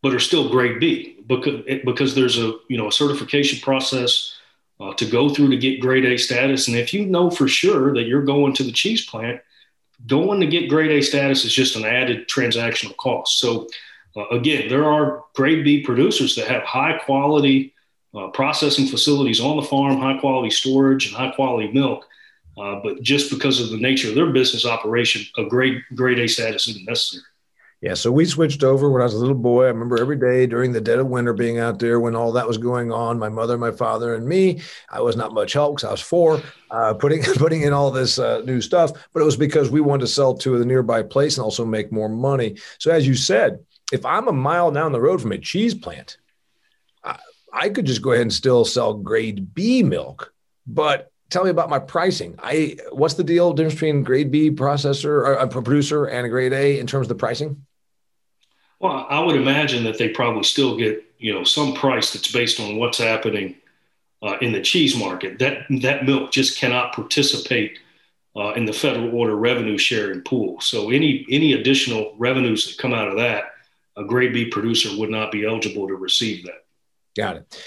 but 0.02 0.14
are 0.14 0.20
still 0.20 0.50
grade 0.50 0.78
B 0.78 1.18
because, 1.26 1.62
because 1.84 2.14
there's 2.14 2.38
a, 2.38 2.52
you 2.68 2.76
know, 2.76 2.88
a 2.88 2.92
certification 2.92 3.58
process 3.60 4.34
uh, 4.80 4.94
to 4.94 5.06
go 5.06 5.28
through 5.28 5.50
to 5.50 5.56
get 5.56 5.80
grade 5.80 6.04
A 6.04 6.16
status. 6.16 6.68
And 6.68 6.76
if 6.76 6.94
you 6.94 7.06
know 7.06 7.30
for 7.30 7.48
sure 7.48 7.92
that 7.94 8.04
you're 8.04 8.24
going 8.24 8.52
to 8.54 8.62
the 8.62 8.72
cheese 8.72 9.06
plant, 9.06 9.40
going 10.06 10.40
to 10.40 10.46
get 10.46 10.68
grade 10.68 10.90
A 10.92 11.02
status 11.02 11.44
is 11.44 11.52
just 11.52 11.76
an 11.76 11.84
added 11.84 12.28
transactional 12.28 12.96
cost. 12.96 13.40
So 13.40 13.68
uh, 14.16 14.28
again, 14.28 14.68
there 14.68 14.84
are 14.84 15.24
grade 15.34 15.64
B 15.64 15.82
producers 15.82 16.34
that 16.36 16.48
have 16.48 16.62
high 16.62 16.98
quality 16.98 17.74
uh, 18.14 18.28
processing 18.28 18.86
facilities 18.86 19.40
on 19.40 19.56
the 19.56 19.62
farm, 19.62 19.98
high 19.98 20.18
quality 20.18 20.50
storage, 20.50 21.06
and 21.06 21.16
high 21.16 21.30
quality 21.32 21.70
milk. 21.72 22.04
Uh, 22.56 22.80
but 22.82 23.02
just 23.02 23.30
because 23.30 23.60
of 23.60 23.70
the 23.70 23.76
nature 23.76 24.08
of 24.08 24.14
their 24.14 24.32
business 24.32 24.66
operation, 24.66 25.24
a 25.36 25.48
great 25.48 25.82
grade 25.94 26.18
A 26.18 26.26
status 26.26 26.66
isn't 26.66 26.88
necessary. 26.88 27.24
Yeah, 27.80 27.94
so 27.94 28.10
we 28.10 28.24
switched 28.24 28.64
over 28.64 28.90
when 28.90 29.02
I 29.02 29.04
was 29.04 29.14
a 29.14 29.18
little 29.18 29.36
boy. 29.36 29.64
I 29.64 29.68
remember 29.68 30.00
every 30.00 30.16
day 30.16 30.46
during 30.46 30.72
the 30.72 30.80
dead 30.80 30.98
of 30.98 31.06
winter 31.06 31.32
being 31.32 31.58
out 31.58 31.78
there 31.78 32.00
when 32.00 32.16
all 32.16 32.32
that 32.32 32.48
was 32.48 32.58
going 32.58 32.90
on. 32.90 33.20
My 33.20 33.28
mother, 33.28 33.56
my 33.56 33.70
father, 33.70 34.16
and 34.16 34.26
me. 34.26 34.62
I 34.90 35.00
was 35.00 35.16
not 35.16 35.32
much 35.32 35.52
help 35.52 35.76
because 35.76 35.88
I 35.88 35.92
was 35.92 36.00
four, 36.00 36.42
uh, 36.72 36.94
putting 36.94 37.22
putting 37.36 37.62
in 37.62 37.72
all 37.72 37.92
this 37.92 38.18
uh, 38.18 38.40
new 38.44 38.60
stuff. 38.60 38.90
But 39.12 39.22
it 39.22 39.26
was 39.26 39.36
because 39.36 39.70
we 39.70 39.80
wanted 39.80 40.00
to 40.00 40.12
sell 40.12 40.34
to 40.38 40.58
the 40.58 40.64
nearby 40.64 41.02
place 41.04 41.36
and 41.36 41.44
also 41.44 41.64
make 41.64 41.92
more 41.92 42.08
money. 42.08 42.56
So 42.78 42.90
as 42.90 43.06
you 43.06 43.14
said, 43.14 43.60
if 43.92 44.04
I'm 44.04 44.26
a 44.26 44.32
mile 44.32 44.72
down 44.72 44.90
the 44.90 45.00
road 45.00 45.22
from 45.22 45.32
a 45.32 45.38
cheese 45.38 45.74
plant, 45.74 46.18
I 47.52 47.68
could 47.68 47.86
just 47.86 48.02
go 48.02 48.12
ahead 48.12 48.22
and 48.22 48.32
still 48.32 48.64
sell 48.64 48.94
grade 48.94 49.54
B 49.54 49.82
milk, 49.82 50.32
but 50.66 51.10
tell 51.30 51.44
me 51.44 51.50
about 51.50 51.70
my 51.70 51.78
pricing. 51.78 52.34
I 52.42 52.76
what's 52.90 53.14
the 53.14 53.24
deal 53.24 53.52
difference 53.52 53.74
between 53.74 54.02
grade 54.02 54.30
B 54.30 54.50
processor 54.50 55.40
a 55.40 55.46
producer 55.46 56.06
and 56.06 56.26
a 56.26 56.28
grade 56.28 56.52
A 56.52 56.78
in 56.78 56.86
terms 56.86 57.04
of 57.04 57.08
the 57.08 57.14
pricing? 57.14 57.66
Well, 58.80 59.06
I 59.08 59.20
would 59.20 59.36
imagine 59.36 59.84
that 59.84 59.98
they 59.98 60.08
probably 60.08 60.44
still 60.44 60.76
get 60.76 61.04
you 61.18 61.34
know 61.34 61.44
some 61.44 61.74
price 61.74 62.12
that's 62.12 62.30
based 62.30 62.60
on 62.60 62.76
what's 62.76 62.98
happening 62.98 63.56
uh, 64.22 64.36
in 64.40 64.52
the 64.52 64.60
cheese 64.60 64.96
market. 64.96 65.38
That 65.38 65.66
that 65.82 66.04
milk 66.04 66.30
just 66.30 66.58
cannot 66.58 66.94
participate 66.94 67.78
uh, 68.36 68.52
in 68.52 68.66
the 68.66 68.72
federal 68.72 69.14
order 69.14 69.36
revenue 69.36 69.78
sharing 69.78 70.22
pool. 70.22 70.60
So 70.60 70.90
any 70.90 71.26
any 71.30 71.54
additional 71.54 72.14
revenues 72.18 72.66
that 72.66 72.80
come 72.80 72.94
out 72.94 73.08
of 73.08 73.16
that, 73.16 73.52
a 73.96 74.04
grade 74.04 74.32
B 74.32 74.46
producer 74.46 74.90
would 74.96 75.10
not 75.10 75.32
be 75.32 75.44
eligible 75.44 75.88
to 75.88 75.94
receive 75.94 76.44
that. 76.44 76.64
Got 77.16 77.36
it. 77.38 77.64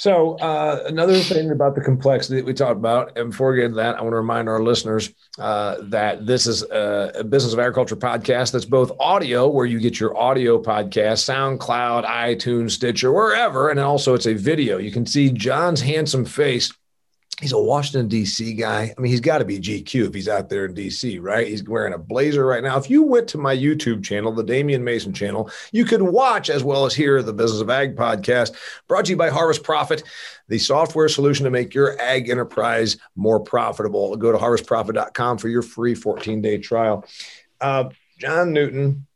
So 0.00 0.38
uh, 0.38 0.84
another 0.86 1.18
thing 1.18 1.50
about 1.50 1.74
the 1.74 1.82
complexity 1.82 2.36
that 2.36 2.46
we 2.46 2.54
talked 2.54 2.78
about, 2.78 3.18
and 3.18 3.32
before 3.32 3.50
we 3.50 3.56
get 3.56 3.66
into 3.66 3.76
that, 3.76 3.96
I 3.96 4.00
want 4.00 4.14
to 4.14 4.16
remind 4.16 4.48
our 4.48 4.62
listeners 4.62 5.12
uh, 5.38 5.76
that 5.90 6.24
this 6.24 6.46
is 6.46 6.62
a, 6.62 7.12
a, 7.16 7.22
business 7.22 7.52
of 7.52 7.58
agriculture 7.58 7.96
podcast 7.96 8.52
that's 8.52 8.64
both 8.64 8.92
audio, 8.98 9.46
where 9.46 9.66
you 9.66 9.78
get 9.78 10.00
your 10.00 10.16
audio 10.16 10.58
podcast, 10.58 11.28
SoundCloud, 11.28 12.06
iTunes, 12.06 12.70
Stitcher, 12.70 13.12
wherever, 13.12 13.68
and 13.68 13.78
also 13.78 14.14
it's 14.14 14.26
a 14.26 14.32
video. 14.32 14.78
You 14.78 14.90
can 14.90 15.04
see 15.04 15.30
John's 15.32 15.82
handsome 15.82 16.24
face 16.24 16.72
he's 17.40 17.52
a 17.52 17.58
Washington 17.58 18.08
D.C. 18.08 18.54
guy. 18.54 18.94
I 18.96 19.00
mean, 19.00 19.10
he's 19.10 19.20
got 19.20 19.38
to 19.38 19.44
be 19.44 19.58
GQ 19.58 20.08
if 20.08 20.14
he's 20.14 20.28
out 20.28 20.48
there 20.48 20.66
in 20.66 20.74
D.C. 20.74 21.18
Right? 21.18 21.46
He's 21.46 21.66
wearing 21.66 21.94
a 21.94 21.98
blazer 21.98 22.46
right 22.46 22.62
now. 22.62 22.78
If 22.78 22.90
you 22.90 23.02
went 23.02 23.28
to 23.28 23.38
my 23.38 23.56
YouTube 23.56 24.04
channel, 24.04 24.32
the 24.32 24.42
Damian 24.42 24.84
Mason 24.84 25.12
channel, 25.12 25.50
you 25.72 25.84
could 25.84 26.02
watch 26.02 26.50
as 26.50 26.62
well 26.62 26.86
as 26.86 26.94
hear 26.94 27.22
the 27.22 27.32
Business 27.32 27.60
of 27.60 27.70
Ag 27.70 27.96
podcast, 27.96 28.54
brought 28.88 29.06
to 29.06 29.10
you 29.10 29.16
by 29.16 29.30
Harvest 29.30 29.62
Profit, 29.62 30.02
the 30.48 30.58
software 30.58 31.08
solution 31.08 31.44
to 31.44 31.50
make 31.50 31.74
your 31.74 32.00
ag 32.00 32.28
enterprise 32.28 32.96
more 33.16 33.40
profitable. 33.40 34.16
Go 34.16 34.32
to 34.32 34.38
harvestprofit.com 34.38 35.38
for 35.38 35.48
your 35.48 35.62
free 35.62 35.94
14 35.94 36.42
day 36.42 36.58
trial. 36.58 37.06
Uh, 37.60 37.90
John 38.18 38.52
Newton, 38.52 39.06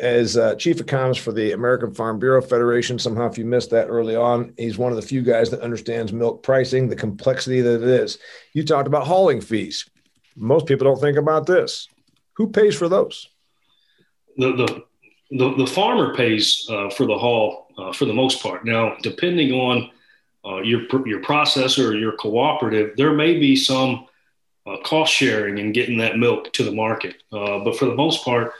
as 0.00 0.36
uh, 0.36 0.54
chief 0.54 0.80
economist 0.80 1.20
for 1.20 1.32
the 1.32 1.52
American 1.52 1.92
Farm 1.92 2.18
Bureau 2.18 2.40
Federation. 2.40 2.98
Somehow, 2.98 3.26
if 3.26 3.36
you 3.36 3.44
missed 3.44 3.70
that 3.70 3.88
early 3.88 4.16
on, 4.16 4.54
he's 4.56 4.78
one 4.78 4.92
of 4.92 4.96
the 4.96 5.02
few 5.02 5.22
guys 5.22 5.50
that 5.50 5.60
understands 5.60 6.12
milk 6.12 6.42
pricing, 6.42 6.88
the 6.88 6.96
complexity 6.96 7.60
that 7.60 7.82
it 7.82 7.88
is. 7.88 8.18
You 8.54 8.64
talked 8.64 8.86
about 8.86 9.06
hauling 9.06 9.40
fees. 9.40 9.88
Most 10.36 10.66
people 10.66 10.86
don't 10.86 11.00
think 11.00 11.18
about 11.18 11.46
this. 11.46 11.88
Who 12.34 12.48
pays 12.48 12.74
for 12.74 12.88
those? 12.88 13.28
The 14.36 14.52
the 14.52 14.84
the, 15.32 15.54
the 15.56 15.66
farmer 15.66 16.14
pays 16.14 16.66
uh, 16.70 16.90
for 16.90 17.06
the 17.06 17.16
haul 17.16 17.68
uh, 17.78 17.92
for 17.92 18.04
the 18.04 18.14
most 18.14 18.42
part. 18.42 18.64
Now, 18.64 18.96
depending 19.02 19.52
on 19.52 19.90
uh, 20.44 20.62
your 20.62 20.82
your 21.06 21.20
processor 21.20 21.90
or 21.90 21.94
your 21.94 22.12
cooperative, 22.12 22.96
there 22.96 23.12
may 23.12 23.38
be 23.38 23.56
some 23.56 24.06
uh, 24.66 24.76
cost 24.84 25.12
sharing 25.12 25.58
in 25.58 25.72
getting 25.72 25.98
that 25.98 26.18
milk 26.18 26.52
to 26.54 26.64
the 26.64 26.72
market. 26.72 27.22
Uh, 27.32 27.58
but 27.60 27.76
for 27.76 27.86
the 27.86 27.94
most 27.94 28.24
part, 28.24 28.52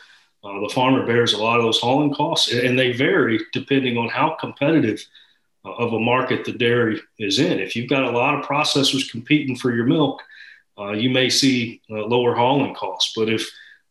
uh, 0.44 0.60
the 0.60 0.72
farmer 0.74 1.06
bears 1.06 1.32
a 1.32 1.42
lot 1.42 1.58
of 1.58 1.64
those 1.64 1.80
hauling 1.80 2.14
costs, 2.14 2.52
and 2.52 2.78
they 2.78 2.92
vary 2.92 3.38
depending 3.52 3.96
on 3.96 4.08
how 4.08 4.36
competitive 4.40 5.04
uh, 5.64 5.72
of 5.72 5.92
a 5.92 6.00
market 6.00 6.44
the 6.44 6.52
dairy 6.52 7.00
is 7.18 7.38
in. 7.38 7.60
If 7.60 7.76
you've 7.76 7.90
got 7.90 8.04
a 8.04 8.10
lot 8.10 8.34
of 8.34 8.44
processors 8.44 9.10
competing 9.10 9.56
for 9.56 9.74
your 9.74 9.86
milk, 9.86 10.20
uh, 10.78 10.92
you 10.92 11.10
may 11.10 11.30
see 11.30 11.80
uh, 11.90 12.04
lower 12.06 12.34
hauling 12.34 12.74
costs. 12.74 13.12
But 13.14 13.28
if 13.28 13.48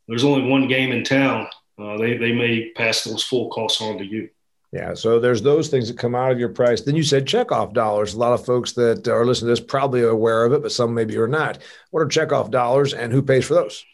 there's 0.08 0.26
only 0.26 0.50
one 0.50 0.68
game 0.68 0.92
in 0.92 1.04
town, 1.04 1.48
uh, 1.80 1.98
they, 1.98 2.18
they 2.18 2.34
may 2.34 2.72
pass 2.72 3.04
those 3.04 3.24
full 3.24 3.50
costs 3.50 3.82
on 3.82 3.98
to 4.00 4.06
you. 4.06 4.30
Yeah, 4.74 4.94
so 4.94 5.20
there's 5.20 5.42
those 5.42 5.68
things 5.68 5.90
that 5.90 5.98
come 5.98 6.16
out 6.16 6.32
of 6.32 6.40
your 6.40 6.50
price. 6.50 6.82
Then 6.82 6.96
you 6.96 7.04
said 7.04 7.26
checkoff 7.26 7.74
dollars. 7.74 8.14
A 8.14 8.18
lot 8.18 8.34
of 8.34 8.46
folks 8.46 8.72
that 8.74 9.08
are 9.08 9.26
listening 9.26 9.48
to 9.48 9.62
this 9.62 9.66
probably 9.66 10.02
are 10.02 10.10
aware 10.10 10.46
of 10.46 10.54
it, 10.54 10.62
but 10.62 10.72
some 10.72 10.94
maybe 10.94 11.18
are 11.18 11.28
not. 11.28 11.60
What 11.92 12.02
are 12.02 12.08
checkoff 12.08 12.52
dollars 12.52 12.94
and 12.94 13.12
who 13.12 13.22
pays 13.22 13.46
for 13.46 13.56
those? 13.56 13.86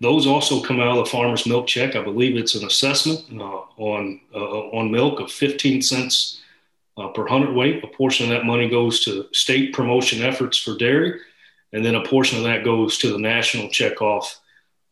Those 0.00 0.26
also 0.26 0.62
come 0.62 0.80
out 0.80 0.98
of 0.98 1.04
the 1.04 1.10
farmer's 1.10 1.46
milk 1.46 1.66
check. 1.66 1.96
I 1.96 2.02
believe 2.02 2.36
it's 2.36 2.54
an 2.54 2.66
assessment 2.66 3.24
uh, 3.40 3.62
on 3.78 4.20
uh, 4.34 4.68
on 4.70 4.90
milk 4.90 5.20
of 5.20 5.32
15 5.32 5.80
cents 5.80 6.42
uh, 6.98 7.08
per 7.08 7.26
hundredweight. 7.26 7.82
A 7.82 7.86
portion 7.86 8.26
of 8.26 8.30
that 8.30 8.44
money 8.44 8.68
goes 8.68 9.04
to 9.04 9.26
state 9.32 9.72
promotion 9.72 10.22
efforts 10.22 10.58
for 10.58 10.76
dairy, 10.76 11.20
and 11.72 11.84
then 11.84 11.94
a 11.94 12.04
portion 12.04 12.36
of 12.38 12.44
that 12.44 12.64
goes 12.64 12.98
to 12.98 13.10
the 13.10 13.18
national 13.18 13.68
checkoff 13.68 14.36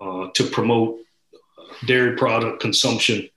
uh, 0.00 0.28
to 0.32 0.44
promote 0.44 0.98
dairy 1.86 2.16
product 2.16 2.60
consumption 2.60 3.28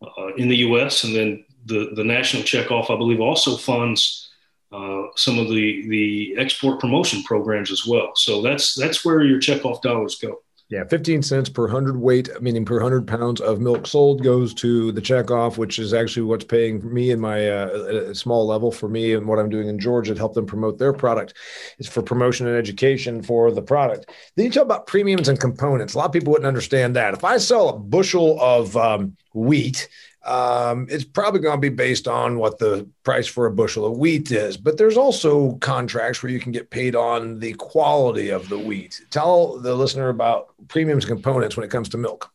uh, 0.00 0.34
in 0.36 0.48
the 0.48 0.56
U.S. 0.58 1.04
And 1.04 1.14
then 1.14 1.44
the 1.66 1.92
the 1.94 2.04
national 2.04 2.42
checkoff, 2.42 2.90
I 2.90 2.96
believe, 2.96 3.20
also 3.20 3.56
funds. 3.56 4.28
Uh, 4.72 5.08
some 5.16 5.38
of 5.38 5.48
the 5.48 5.86
the 5.88 6.34
export 6.38 6.80
promotion 6.80 7.22
programs 7.24 7.70
as 7.70 7.84
well. 7.86 8.12
So 8.14 8.40
that's 8.40 8.74
that's 8.74 9.04
where 9.04 9.22
your 9.22 9.38
checkoff 9.38 9.82
dollars 9.82 10.14
go. 10.14 10.40
Yeah, 10.72 10.84
15 10.84 11.22
cents 11.22 11.50
per 11.50 11.68
hundred 11.68 11.98
weight, 11.98 12.30
meaning 12.40 12.64
per 12.64 12.80
hundred 12.80 13.06
pounds 13.06 13.42
of 13.42 13.60
milk 13.60 13.86
sold 13.86 14.22
goes 14.22 14.54
to 14.54 14.90
the 14.92 15.02
checkoff, 15.02 15.58
which 15.58 15.78
is 15.78 15.92
actually 15.92 16.22
what's 16.22 16.46
paying 16.46 16.80
me 16.94 17.10
and 17.10 17.20
my 17.20 17.46
uh, 17.46 18.14
small 18.14 18.46
level 18.46 18.72
for 18.72 18.88
me 18.88 19.12
and 19.12 19.28
what 19.28 19.38
I'm 19.38 19.50
doing 19.50 19.68
in 19.68 19.78
Georgia 19.78 20.14
to 20.14 20.18
help 20.18 20.32
them 20.32 20.46
promote 20.46 20.78
their 20.78 20.94
product. 20.94 21.34
It's 21.78 21.90
for 21.90 22.00
promotion 22.00 22.46
and 22.46 22.56
education 22.56 23.20
for 23.22 23.50
the 23.50 23.60
product. 23.60 24.08
Then 24.34 24.46
you 24.46 24.50
talk 24.50 24.62
about 24.62 24.86
premiums 24.86 25.28
and 25.28 25.38
components. 25.38 25.92
A 25.92 25.98
lot 25.98 26.06
of 26.06 26.12
people 26.12 26.30
wouldn't 26.30 26.48
understand 26.48 26.96
that. 26.96 27.12
If 27.12 27.22
I 27.22 27.36
sell 27.36 27.68
a 27.68 27.78
bushel 27.78 28.40
of 28.40 28.74
um, 28.74 29.14
wheat 29.34 29.90
um, 30.24 30.86
it's 30.88 31.04
probably 31.04 31.40
going 31.40 31.56
to 31.56 31.60
be 31.60 31.68
based 31.68 32.06
on 32.06 32.38
what 32.38 32.58
the 32.58 32.88
price 33.02 33.26
for 33.26 33.46
a 33.46 33.50
bushel 33.50 33.84
of 33.84 33.98
wheat 33.98 34.30
is. 34.30 34.56
But 34.56 34.78
there's 34.78 34.96
also 34.96 35.54
contracts 35.56 36.22
where 36.22 36.30
you 36.30 36.38
can 36.38 36.52
get 36.52 36.70
paid 36.70 36.94
on 36.94 37.40
the 37.40 37.54
quality 37.54 38.30
of 38.30 38.48
the 38.48 38.58
wheat. 38.58 39.00
Tell 39.10 39.58
the 39.58 39.74
listener 39.74 40.08
about 40.10 40.54
premiums 40.68 41.04
components 41.04 41.56
when 41.56 41.64
it 41.64 41.70
comes 41.70 41.88
to 41.90 41.98
milk. 41.98 42.30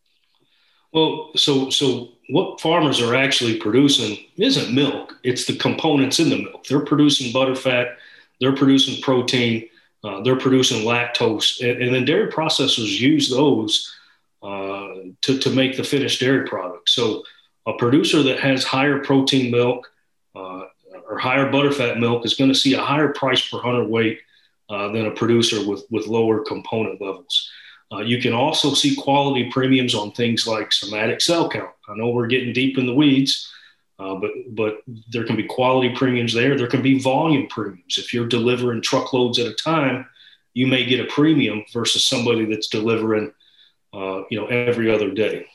Well, 0.93 1.32
so 1.36 1.69
so 1.69 2.10
what 2.30 2.60
farmers 2.60 3.02
are 3.02 3.15
actually 3.15 3.58
producing 3.60 4.17
isn't 4.38 4.73
milk; 4.73 5.15
it's 5.23 5.45
the 5.45 5.56
components 5.56 6.19
in 6.19 6.30
the 6.30 6.43
milk. 6.43 6.65
They're 6.65 6.86
producing 6.86 7.32
butterfat, 7.32 7.95
they're 8.39 8.56
producing 8.56 9.02
protein, 9.02 9.67
uh, 10.04 10.21
they're 10.21 10.39
producing 10.39 10.86
lactose, 10.86 11.62
and, 11.62 11.82
and, 11.82 11.93
then 11.93 12.06
dairy 12.06 12.32
processors 12.32 13.00
use 13.00 13.30
those 13.30 13.93
uh, 14.41 14.88
to 15.21 15.38
to 15.39 15.50
make 15.50 15.78
the 15.78 15.84
finished 15.84 16.19
dairy 16.19 16.47
product. 16.47 16.89
So 16.89 17.23
a 17.67 17.73
producer 17.73 18.23
that 18.23 18.39
has 18.39 18.63
higher 18.63 18.99
protein 18.99 19.51
milk 19.51 19.91
uh, 20.36 20.63
or 21.08 21.17
higher 21.19 21.51
butterfat 21.51 21.99
milk 21.99 22.25
is 22.25 22.34
going 22.34 22.49
to 22.49 22.56
see 22.56 22.73
a 22.73 22.82
higher 22.82 23.10
price 23.10 23.47
per 23.47 23.60
hundredweight 23.60 24.19
uh, 24.69 24.88
than 24.93 25.06
a 25.06 25.12
producer 25.12 25.67
with, 25.67 25.86
with 25.91 26.08
lower 26.08 26.43
component 26.43 26.99
levels. 27.01 27.51
Uh, 27.91 27.99
you 27.99 28.21
can 28.21 28.34
also 28.34 28.73
see 28.73 28.95
quality 28.95 29.49
premiums 29.51 29.93
on 29.93 30.12
things 30.12 30.47
like 30.47 30.71
somatic 30.71 31.21
cell 31.21 31.49
count. 31.49 31.71
I 31.88 31.95
know 31.95 32.10
we're 32.10 32.27
getting 32.27 32.53
deep 32.53 32.77
in 32.77 32.86
the 32.86 32.93
weeds, 32.93 33.51
uh, 33.99 34.15
but 34.15 34.32
but 34.49 34.82
there 35.10 35.25
can 35.25 35.36
be 35.36 35.43
quality 35.43 35.95
premiums 35.95 36.34
there. 36.34 36.58
There 36.58 36.67
can 36.67 36.82
be 36.82 36.99
volume 36.99 37.47
premiums. 37.47 37.97
If 37.97 38.13
you're 38.13 38.27
delivering 38.27 38.82
truckloads 38.82 39.39
at 39.39 39.47
a 39.47 39.53
time, 39.53 40.06
you 40.53 40.67
may 40.67 40.86
get 40.86 40.99
a 40.99 41.06
premium 41.06 41.63
versus 41.73 42.06
somebody 42.06 42.45
that's 42.45 42.67
delivering, 42.67 43.32
uh, 43.93 44.23
you 44.30 44.38
know, 44.38 44.47
every 44.47 44.93
other 44.93 45.12
day 45.12 45.47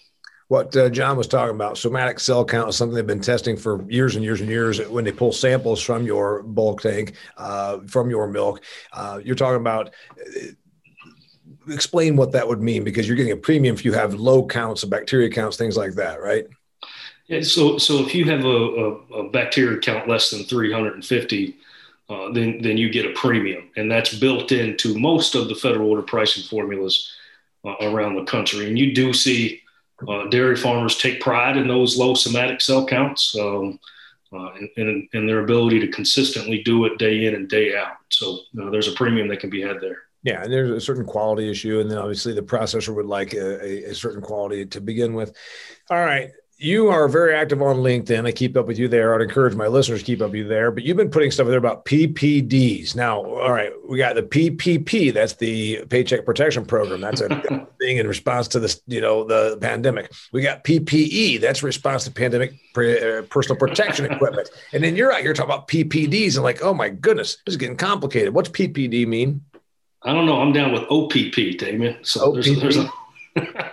what 0.52 0.76
uh, 0.76 0.90
John 0.90 1.16
was 1.16 1.26
talking 1.28 1.54
about, 1.54 1.78
somatic 1.78 2.20
cell 2.20 2.44
count 2.44 2.68
is 2.68 2.76
something 2.76 2.94
they've 2.94 3.06
been 3.06 3.22
testing 3.22 3.56
for 3.56 3.90
years 3.90 4.16
and 4.16 4.22
years 4.22 4.42
and 4.42 4.50
years. 4.50 4.86
When 4.86 5.02
they 5.02 5.10
pull 5.10 5.32
samples 5.32 5.80
from 5.80 6.04
your 6.04 6.42
bulk 6.42 6.82
tank, 6.82 7.14
uh, 7.38 7.78
from 7.86 8.10
your 8.10 8.26
milk, 8.28 8.60
uh, 8.92 9.18
you're 9.24 9.34
talking 9.34 9.62
about. 9.62 9.94
Uh, 10.20 10.48
explain 11.68 12.16
what 12.16 12.32
that 12.32 12.46
would 12.46 12.60
mean 12.60 12.84
because 12.84 13.06
you're 13.06 13.16
getting 13.16 13.32
a 13.32 13.36
premium 13.36 13.74
if 13.74 13.84
you 13.84 13.92
have 13.92 14.14
low 14.14 14.44
counts 14.44 14.82
of 14.82 14.90
bacteria 14.90 15.30
counts, 15.30 15.56
things 15.56 15.76
like 15.76 15.94
that, 15.94 16.20
right? 16.20 16.44
Yeah. 17.28 17.40
So, 17.42 17.78
so 17.78 18.04
if 18.04 18.14
you 18.14 18.24
have 18.24 18.44
a, 18.44 18.48
a, 18.48 18.90
a 19.20 19.30
bacteria 19.30 19.78
count 19.78 20.08
less 20.08 20.30
than 20.30 20.42
350, 20.42 21.56
uh, 22.10 22.32
then 22.32 22.60
then 22.60 22.76
you 22.76 22.90
get 22.90 23.06
a 23.06 23.12
premium, 23.14 23.70
and 23.76 23.90
that's 23.90 24.18
built 24.18 24.52
into 24.52 24.98
most 24.98 25.34
of 25.34 25.48
the 25.48 25.54
federal 25.54 25.88
order 25.88 26.02
pricing 26.02 26.42
formulas 26.42 27.10
uh, 27.64 27.74
around 27.80 28.16
the 28.16 28.24
country. 28.24 28.66
And 28.66 28.78
you 28.78 28.94
do 28.94 29.14
see 29.14 29.61
uh, 30.08 30.26
dairy 30.28 30.56
farmers 30.56 30.98
take 30.98 31.20
pride 31.20 31.56
in 31.56 31.68
those 31.68 31.96
low 31.96 32.14
somatic 32.14 32.60
cell 32.60 32.86
counts 32.86 33.34
um, 33.38 33.78
uh, 34.32 34.52
and, 34.54 34.68
and, 34.76 35.08
and, 35.12 35.28
their 35.28 35.44
ability 35.44 35.78
to 35.78 35.88
consistently 35.88 36.62
do 36.62 36.86
it 36.86 36.98
day 36.98 37.26
in 37.26 37.34
and 37.34 37.48
day 37.48 37.76
out. 37.76 37.96
So 38.08 38.38
uh, 38.60 38.70
there's 38.70 38.88
a 38.88 38.92
premium 38.92 39.28
that 39.28 39.40
can 39.40 39.50
be 39.50 39.60
had 39.60 39.80
there. 39.80 39.98
Yeah, 40.22 40.42
and 40.42 40.52
there's 40.52 40.70
a 40.70 40.80
certain 40.80 41.04
quality 41.04 41.50
issue, 41.50 41.80
and 41.80 41.90
then 41.90 41.98
obviously 41.98 42.32
the 42.32 42.42
processor 42.42 42.94
would 42.94 43.06
like 43.06 43.34
a, 43.34 43.90
a 43.90 43.94
certain 43.94 44.22
quality 44.22 44.64
to 44.66 44.80
begin 44.80 45.14
with. 45.14 45.36
All 45.90 45.98
right, 45.98 46.30
you 46.62 46.88
are 46.88 47.08
very 47.08 47.34
active 47.34 47.60
on 47.60 47.76
LinkedIn. 47.78 48.26
I 48.26 48.30
keep 48.30 48.56
up 48.56 48.66
with 48.66 48.78
you 48.78 48.86
there. 48.86 49.14
I'd 49.14 49.20
encourage 49.20 49.54
my 49.56 49.66
listeners 49.66 50.00
to 50.00 50.06
keep 50.06 50.20
up 50.20 50.30
with 50.30 50.38
you 50.38 50.48
there. 50.48 50.70
But 50.70 50.84
you've 50.84 50.96
been 50.96 51.10
putting 51.10 51.32
stuff 51.32 51.48
there 51.48 51.58
about 51.58 51.84
PPDs. 51.84 52.94
Now, 52.94 53.24
all 53.24 53.50
right, 53.50 53.72
we 53.88 53.98
got 53.98 54.14
the 54.14 54.22
PPP. 54.22 55.12
That's 55.12 55.34
the 55.34 55.84
Paycheck 55.86 56.24
Protection 56.24 56.64
Program. 56.64 57.00
That's 57.00 57.20
a 57.20 57.28
thing 57.80 57.96
in 57.96 58.06
response 58.06 58.46
to 58.48 58.60
this, 58.60 58.80
you 58.86 59.00
know, 59.00 59.24
the 59.24 59.58
pandemic. 59.60 60.12
We 60.32 60.42
got 60.42 60.62
PPE. 60.62 61.40
That's 61.40 61.64
response 61.64 62.04
to 62.04 62.12
pandemic 62.12 62.52
uh, 62.76 63.22
personal 63.28 63.58
protection 63.58 64.10
equipment. 64.10 64.48
And 64.72 64.84
then 64.84 64.94
you're 64.94 65.12
out 65.12 65.20
here 65.20 65.34
talking 65.34 65.52
about 65.52 65.66
PPDs 65.66 66.36
and 66.36 66.44
like, 66.44 66.62
oh 66.62 66.74
my 66.74 66.90
goodness, 66.90 67.38
this 67.44 67.54
is 67.54 67.56
getting 67.56 67.76
complicated. 67.76 68.34
What's 68.34 68.48
PPD 68.48 69.06
mean? 69.06 69.44
I 70.02 70.12
don't 70.12 70.26
know. 70.26 70.40
I'm 70.40 70.52
down 70.52 70.72
with 70.72 70.82
OPP, 70.90 71.58
Damian. 71.58 71.98
So 72.02 72.28
OPP. 72.28 72.44
there's, 72.44 72.60
there's 72.60 72.76
a. 72.76 72.92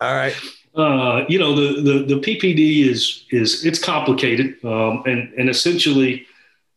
all 0.00 0.14
right 0.14 0.34
uh, 0.74 1.24
you 1.28 1.38
know, 1.38 1.54
the, 1.54 1.82
the, 1.82 2.14
the 2.14 2.20
PPD 2.20 2.86
is, 2.86 3.24
is 3.30 3.64
it's 3.64 3.78
complicated. 3.78 4.62
Um, 4.64 5.02
and, 5.06 5.32
and 5.34 5.48
essentially 5.48 6.26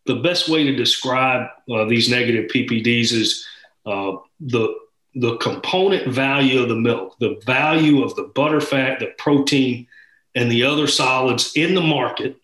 the 0.06 0.15
best 0.15 0.49
way 0.49 0.63
to 0.63 0.75
describe 0.75 1.49
uh, 1.71 1.86
these 1.86 2.10
negative 2.10 2.49
PPDs 2.51 3.13
is 3.13 3.45
uh, 3.86 4.13
the, 4.39 4.75
the 5.15 5.38
component 5.38 6.12
value 6.12 6.62
of 6.62 6.69
the 6.69 6.75
milk, 6.75 7.15
the 7.19 7.39
value 7.45 8.03
of 8.03 8.15
the 8.15 8.23
butter 8.36 8.60
fat, 8.60 8.99
the 8.99 9.13
protein, 9.17 9.88
and 10.36 10.51
the 10.51 10.63
other 10.63 10.88
solids 10.88 11.51
in 11.56 11.75
the 11.75 11.82
market 11.82 12.38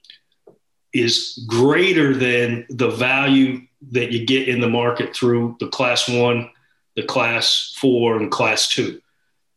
is 0.94 1.44
greater 1.48 2.16
than 2.16 2.66
the 2.70 2.90
value 2.90 3.62
that 3.92 4.12
you 4.12 4.26
get 4.26 4.48
in 4.48 4.62
the 4.62 4.70
market 4.70 5.16
through 5.16 5.56
the 5.60 5.68
class 5.68 6.08
one, 6.08 6.50
the 6.96 7.04
class 7.04 7.76
four, 7.80 8.18
and 8.18 8.32
class 8.32 8.68
two. 8.68 9.02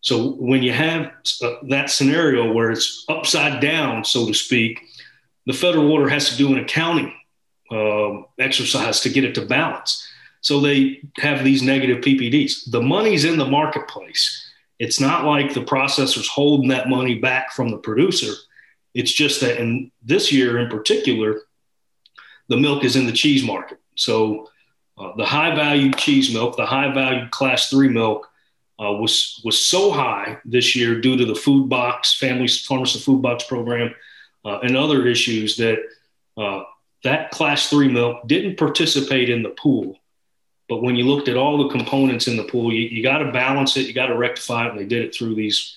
So 0.03 0.33
when 0.33 0.63
you 0.63 0.73
have 0.73 1.13
uh, 1.43 1.55
that 1.69 1.89
scenario 1.89 2.53
where 2.53 2.73
it's 2.73 3.05
upside 3.09 3.61
down, 3.61 4.05
so 4.05 4.27
to 4.27 4.35
speak, 4.35 4.81
the 5.47 5.53
federal 5.53 5.91
order 5.91 6.09
has 6.09 6.29
to 6.31 6.37
do 6.37 6.53
an 6.53 6.59
accounting 6.59 7.15
uh, 7.71 8.23
exercise 8.39 9.01
to 9.01 9.09
get 9.09 9.25
it 9.25 9.35
to 9.37 9.47
balance. 9.47 10.07
So 10.41 10.61
they 10.61 11.03
have 11.19 11.45
these 11.45 11.63
negative 11.63 12.03
PPDs. 12.03 12.71
The 12.71 12.83
money's 12.83 13.25
in 13.25 13.39
the 13.39 13.47
marketplace. 13.47 14.51
It's 14.81 14.99
not 14.99 15.25
like 15.25 15.55
the 15.55 15.65
processor's 15.65 16.29
holding 16.29 16.69
that 16.69 16.89
money 16.89 17.15
back 17.15 17.53
from 17.53 17.71
the 17.71 17.79
producer. 17.79 18.33
It's 18.95 19.13
just 19.13 19.41
that 19.41 19.61
in 19.61 19.93
this 20.03 20.33
year 20.33 20.59
in 20.59 20.69
particular, 20.69 21.43
the 22.49 22.57
milk 22.57 22.83
is 22.83 22.97
in 22.97 23.07
the 23.07 23.13
cheese 23.13 23.45
market. 23.45 23.79
So 23.95 24.51
uh, 24.99 25.15
the 25.17 25.25
high 25.25 25.55
value 25.55 25.93
cheese 25.93 26.35
milk, 26.35 26.57
the 26.57 26.67
high 26.67 26.93
value 26.93 27.29
class 27.29 27.71
three 27.71 27.89
milk 27.89 28.29
uh, 28.81 28.93
was 28.93 29.41
was 29.45 29.65
so 29.65 29.91
high 29.91 30.39
this 30.45 30.75
year 30.75 31.01
due 31.01 31.17
to 31.17 31.25
the 31.25 31.35
food 31.35 31.69
box, 31.69 32.15
family 32.15 32.49
farmers 32.49 33.03
food 33.05 33.23
box 33.23 33.45
program, 33.45 33.95
uh, 34.45 34.59
and 34.61 34.77
other 34.77 35.07
issues 35.07 35.57
that 35.57 35.79
uh, 36.37 36.63
that 37.05 37.31
class 37.31 37.69
three 37.69 37.89
milk 37.89 38.27
didn't 38.27 38.57
participate 38.57 39.29
in 39.29 39.43
the 39.43 39.51
pool. 39.51 39.99
But 40.69 40.83
when 40.83 40.97
you 40.97 41.05
looked 41.05 41.29
at 41.29 41.37
all 41.37 41.59
the 41.59 41.69
components 41.69 42.29
in 42.29 42.37
the 42.37 42.45
pool, 42.45 42.73
you, 42.73 42.89
you 42.89 43.03
got 43.03 43.19
to 43.19 43.31
balance 43.31 43.77
it, 43.77 43.87
you 43.87 43.93
got 43.93 44.07
to 44.07 44.17
rectify 44.17 44.67
it, 44.67 44.71
and 44.71 44.79
they 44.79 44.87
did 44.87 45.05
it 45.05 45.15
through 45.15 45.35
these 45.35 45.77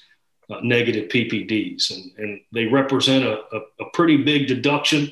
uh, 0.49 0.59
negative 0.61 1.09
PPDs, 1.09 1.91
and, 1.91 2.11
and 2.17 2.41
they 2.53 2.65
represent 2.65 3.25
a, 3.25 3.41
a, 3.53 3.61
a 3.81 3.89
pretty 3.93 4.17
big 4.17 4.47
deduction 4.47 5.11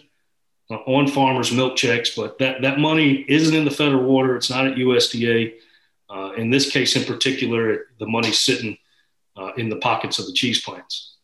uh, 0.69 0.75
on 0.75 1.07
farmers' 1.07 1.51
milk 1.51 1.75
checks. 1.75 2.15
But 2.15 2.37
that 2.39 2.61
that 2.61 2.79
money 2.79 3.25
isn't 3.27 3.55
in 3.55 3.65
the 3.65 3.71
federal 3.71 4.09
order; 4.09 4.35
it's 4.35 4.49
not 4.49 4.67
at 4.67 4.75
USDA. 4.75 5.55
Uh, 6.13 6.31
in 6.33 6.51
this 6.51 6.69
case, 6.69 6.95
in 6.95 7.03
particular, 7.05 7.87
the 7.99 8.05
money's 8.05 8.39
sitting 8.39 8.77
uh, 9.35 9.51
in 9.57 9.67
the 9.67 9.77
pockets 9.77 10.19
of 10.19 10.27
the 10.27 10.33
cheese 10.33 10.61
plants 10.61 11.17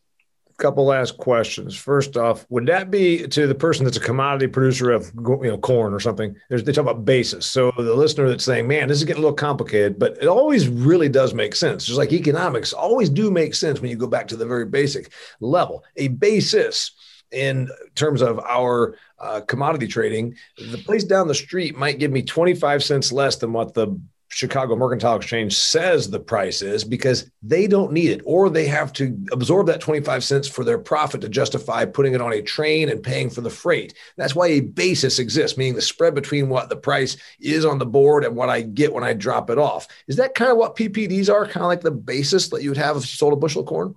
A 0.50 0.54
couple 0.56 0.84
last 0.84 1.18
questions. 1.18 1.76
First 1.76 2.18
off, 2.18 2.44
would 2.50 2.66
that 2.66 2.90
be 2.90 3.28
to 3.28 3.46
the 3.46 3.54
person 3.54 3.86
that's 3.86 3.98
a 3.98 4.02
commodity 4.02 4.48
producer 4.48 4.90
of 4.92 5.12
you 5.16 5.44
know 5.44 5.60
corn 5.60 5.94
or 5.94 6.00
something? 6.00 6.36
There's, 6.50 6.64
they 6.64 6.72
talk 6.72 6.82
about 6.82 7.06
basis. 7.06 7.46
So 7.46 7.72
the 7.78 7.94
listener 7.94 8.28
that's 8.30 8.44
saying, 8.44 8.68
"Man, 8.68 8.88
this 8.88 8.98
is 8.98 9.04
getting 9.04 9.22
a 9.22 9.26
little 9.26 9.36
complicated," 9.36 10.00
but 10.00 10.18
it 10.20 10.28
always 10.28 10.68
really 10.68 11.08
does 11.08 11.36
make 11.36 11.56
sense. 11.56 11.86
Just 11.86 12.00
like 12.00 12.12
economics 12.12 12.74
always 12.74 13.12
do 13.12 13.30
make 13.30 13.54
sense 13.54 13.80
when 13.80 13.92
you 13.92 13.96
go 13.96 14.08
back 14.08 14.28
to 14.30 14.36
the 14.36 14.46
very 14.46 14.66
basic 14.66 15.12
level. 15.40 15.84
A 15.98 16.08
basis 16.08 16.92
in 17.32 17.70
terms 17.94 18.24
of 18.24 18.40
our 18.40 18.96
uh, 19.20 19.42
commodity 19.42 19.86
trading, 19.86 20.36
the 20.58 20.80
place 20.80 21.04
down 21.04 21.28
the 21.28 21.36
street 21.36 21.78
might 21.78 22.00
give 22.00 22.12
me 22.12 22.24
25 22.24 22.84
cents 22.84 23.12
less 23.12 23.36
than 23.36 23.54
what 23.54 23.76
the 23.76 24.00
Chicago 24.30 24.76
Mercantile 24.76 25.16
Exchange 25.16 25.56
says 25.56 26.10
the 26.10 26.20
price 26.20 26.62
is 26.62 26.84
because 26.84 27.30
they 27.42 27.66
don't 27.66 27.92
need 27.92 28.12
it 28.12 28.22
or 28.26 28.50
they 28.50 28.66
have 28.66 28.94
to 28.94 29.18
absorb 29.32 29.68
that 29.68 29.82
25 29.82 30.24
cents 30.24 30.48
for 30.48 30.64
their 30.64 30.78
profit 30.78 31.22
to 31.22 31.30
justify 31.30 31.84
putting 31.84 32.14
it 32.14 32.22
on 32.22 32.34
a 32.34 32.42
train 32.42 32.90
and 32.90 33.02
paying 33.02 33.30
for 33.30 33.42
the 33.42 33.50
freight. 33.50 33.96
That's 34.18 34.36
why 34.36 34.48
a 34.48 34.60
basis 34.60 35.18
exists, 35.18 35.58
meaning 35.58 35.74
the 35.74 35.82
spread 35.82 36.14
between 36.14 36.48
what 36.48 36.70
the 36.70 36.76
price 36.76 37.18
is 37.40 37.66
on 37.66 37.80
the 37.80 37.88
board 37.88 38.24
and 38.24 38.36
what 38.36 38.50
I 38.50 38.62
get 38.62 38.94
when 38.94 39.04
I 39.04 39.14
drop 39.14 39.50
it 39.50 39.58
off. 39.58 39.88
Is 40.08 40.18
that 40.18 40.36
kind 40.36 40.52
of 40.52 40.58
what 40.58 40.76
PPDs 40.76 41.34
are? 41.34 41.46
Kind 41.46 41.64
of 41.64 41.70
like 41.70 41.82
the 41.82 41.92
basis 41.92 42.50
that 42.50 42.62
you 42.62 42.70
would 42.70 42.78
have 42.78 42.98
if 42.98 43.04
you 43.04 43.08
sold 43.08 43.34
a 43.34 43.36
bushel 43.36 43.62
of 43.62 43.68
corn? 43.68 43.96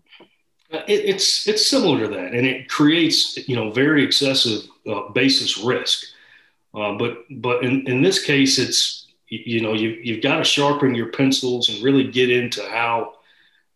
Uh, 0.72 0.78
it, 0.88 1.04
it's 1.04 1.46
it's 1.46 1.68
similar 1.68 2.00
to 2.00 2.08
that, 2.08 2.32
and 2.32 2.46
it 2.46 2.66
creates 2.70 3.36
you 3.46 3.54
know 3.54 3.70
very 3.70 4.02
excessive 4.02 4.62
uh, 4.90 5.10
basis 5.10 5.58
risk. 5.58 6.04
Uh, 6.74 6.94
but 6.94 7.18
but 7.30 7.62
in, 7.62 7.86
in 7.86 8.00
this 8.00 8.24
case, 8.24 8.58
it's 8.58 9.01
you, 9.38 9.60
know 9.62 9.72
you, 9.72 9.90
you've 10.02 10.22
got 10.22 10.36
to 10.36 10.44
sharpen 10.44 10.94
your 10.94 11.10
pencils 11.10 11.68
and 11.68 11.82
really 11.82 12.04
get 12.04 12.30
into 12.30 12.62
how 12.68 13.14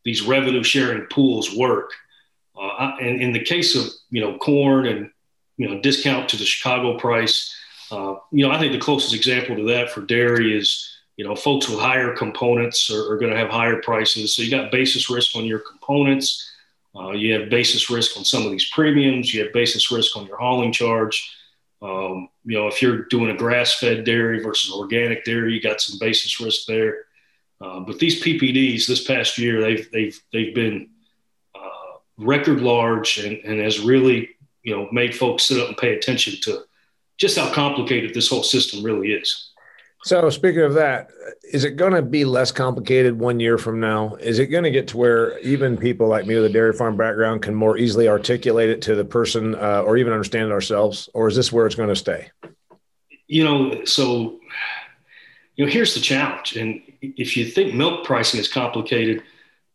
these 0.04 0.22
revenue 0.22 0.62
sharing 0.62 1.06
pools 1.06 1.54
work. 1.54 1.92
Uh, 2.60 2.92
and 3.00 3.20
in 3.20 3.32
the 3.32 3.42
case 3.42 3.74
of 3.74 3.84
you 4.10 4.20
know 4.20 4.36
corn 4.38 4.86
and 4.86 5.10
you 5.56 5.68
know 5.68 5.80
discount 5.80 6.28
to 6.28 6.36
the 6.36 6.44
chicago 6.44 6.98
price 6.98 7.54
uh, 7.90 8.14
you 8.32 8.46
know 8.46 8.50
i 8.50 8.58
think 8.58 8.72
the 8.72 8.78
closest 8.78 9.14
example 9.14 9.54
to 9.54 9.64
that 9.64 9.90
for 9.90 10.00
dairy 10.00 10.56
is 10.56 10.96
you 11.16 11.24
know 11.24 11.34
folks 11.34 11.68
with 11.68 11.78
higher 11.78 12.14
components 12.14 12.90
are, 12.90 13.10
are 13.10 13.18
going 13.18 13.32
to 13.32 13.38
have 13.38 13.48
higher 13.48 13.80
prices. 13.82 14.36
So 14.36 14.42
you 14.42 14.50
got 14.50 14.70
basis 14.70 15.10
risk 15.10 15.34
on 15.36 15.44
your 15.44 15.60
components. 15.60 16.50
Uh, 16.94 17.10
you 17.10 17.34
have 17.34 17.50
basis 17.50 17.90
risk 17.90 18.16
on 18.16 18.24
some 18.24 18.44
of 18.44 18.52
these 18.52 18.70
premiums. 18.70 19.32
You 19.32 19.44
have 19.44 19.52
basis 19.52 19.90
risk 19.90 20.16
on 20.16 20.26
your 20.26 20.36
hauling 20.36 20.72
charge 20.72 21.30
um, 21.82 22.28
you 22.44 22.56
know, 22.56 22.68
if 22.68 22.80
you're 22.80 23.04
doing 23.04 23.30
a 23.30 23.36
grass-fed 23.36 24.04
dairy 24.04 24.42
versus 24.42 24.72
organic 24.72 25.24
dairy, 25.24 25.52
you 25.52 25.60
got 25.60 25.80
some 25.80 25.98
basis 25.98 26.40
risk 26.40 26.66
there. 26.66 27.04
Uh, 27.60 27.80
but 27.80 27.98
these 27.98 28.22
PPDs 28.22 28.86
this 28.86 29.04
past 29.04 29.38
year, 29.38 29.60
they've 29.60 29.90
they've 29.90 30.20
they've 30.32 30.54
been 30.54 30.90
uh, 31.54 31.98
record 32.18 32.60
large 32.60 33.18
and, 33.18 33.38
and 33.44 33.60
has 33.60 33.80
really 33.80 34.30
you 34.62 34.74
know 34.74 34.88
made 34.92 35.14
folks 35.14 35.44
sit 35.44 35.60
up 35.60 35.68
and 35.68 35.76
pay 35.76 35.94
attention 35.94 36.34
to 36.42 36.64
just 37.18 37.38
how 37.38 37.50
complicated 37.52 38.12
this 38.12 38.28
whole 38.28 38.42
system 38.42 38.82
really 38.82 39.12
is. 39.12 39.50
So, 40.04 40.30
speaking 40.30 40.62
of 40.62 40.74
that, 40.74 41.08
is 41.52 41.64
it 41.64 41.72
going 41.72 41.92
to 41.92 42.02
be 42.02 42.24
less 42.24 42.52
complicated 42.52 43.18
one 43.18 43.40
year 43.40 43.58
from 43.58 43.80
now? 43.80 44.14
Is 44.16 44.38
it 44.38 44.46
going 44.46 44.64
to 44.64 44.70
get 44.70 44.88
to 44.88 44.96
where 44.96 45.38
even 45.40 45.76
people 45.76 46.06
like 46.06 46.26
me 46.26 46.36
with 46.36 46.44
a 46.44 46.48
dairy 46.48 46.72
farm 46.72 46.96
background 46.96 47.42
can 47.42 47.54
more 47.54 47.76
easily 47.76 48.08
articulate 48.08 48.70
it 48.70 48.82
to 48.82 48.94
the 48.94 49.04
person 49.04 49.54
uh, 49.54 49.82
or 49.82 49.96
even 49.96 50.12
understand 50.12 50.46
it 50.46 50.52
ourselves? 50.52 51.08
Or 51.14 51.28
is 51.28 51.34
this 51.34 51.50
where 51.50 51.66
it's 51.66 51.74
going 51.74 51.88
to 51.88 51.96
stay? 51.96 52.30
You 53.26 53.44
know, 53.44 53.84
so, 53.84 54.38
you 55.56 55.64
know, 55.64 55.70
here's 55.72 55.94
the 55.94 56.00
challenge. 56.00 56.56
And 56.56 56.82
if 57.00 57.36
you 57.36 57.46
think 57.46 57.74
milk 57.74 58.04
pricing 58.04 58.38
is 58.38 58.46
complicated, 58.46 59.22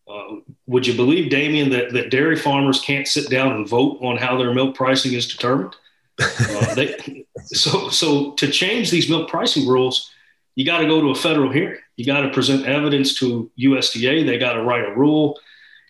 uh, 0.09 0.35
would 0.67 0.87
you 0.87 0.93
believe, 0.93 1.29
Damian, 1.29 1.69
that, 1.71 1.91
that 1.93 2.09
dairy 2.09 2.37
farmers 2.37 2.81
can't 2.81 3.07
sit 3.07 3.29
down 3.29 3.53
and 3.53 3.67
vote 3.67 3.97
on 4.01 4.17
how 4.17 4.37
their 4.37 4.53
milk 4.53 4.75
pricing 4.75 5.13
is 5.13 5.27
determined? 5.27 5.75
Uh, 6.21 6.75
they, 6.75 7.25
so, 7.45 7.89
so 7.89 8.31
to 8.33 8.49
change 8.49 8.91
these 8.91 9.09
milk 9.09 9.29
pricing 9.29 9.67
rules, 9.67 10.11
you 10.55 10.65
got 10.65 10.79
to 10.79 10.87
go 10.87 11.01
to 11.01 11.09
a 11.09 11.15
federal 11.15 11.51
hearing. 11.51 11.79
You 11.95 12.05
got 12.05 12.21
to 12.21 12.29
present 12.29 12.65
evidence 12.65 13.17
to 13.19 13.49
USDA. 13.59 14.25
They 14.25 14.37
got 14.37 14.53
to 14.53 14.63
write 14.63 14.87
a 14.87 14.95
rule. 14.95 15.39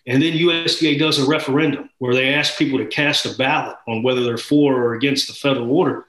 And 0.06 0.22
then 0.22 0.32
USDA 0.32 0.98
does 0.98 1.18
a 1.18 1.26
referendum 1.26 1.90
where 1.98 2.14
they 2.14 2.34
ask 2.34 2.58
people 2.58 2.78
to 2.78 2.86
cast 2.86 3.26
a 3.26 3.36
ballot 3.36 3.76
on 3.86 4.02
whether 4.02 4.22
they're 4.22 4.36
for 4.36 4.74
or 4.82 4.94
against 4.94 5.28
the 5.28 5.34
federal 5.34 5.70
order 5.70 6.06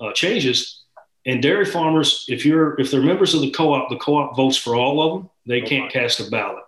uh, 0.00 0.12
changes. 0.12 0.82
And 1.26 1.42
dairy 1.42 1.64
farmers, 1.64 2.26
if 2.28 2.44
you're 2.44 2.78
if 2.78 2.90
they're 2.90 3.02
members 3.02 3.34
of 3.34 3.40
the 3.40 3.50
co-op, 3.50 3.88
the 3.88 3.96
co-op 3.96 4.36
votes 4.36 4.56
for 4.56 4.76
all 4.76 5.02
of 5.02 5.20
them. 5.20 5.30
They 5.46 5.60
can't 5.60 5.90
cast 5.90 6.20
a 6.20 6.30
ballot. 6.30 6.64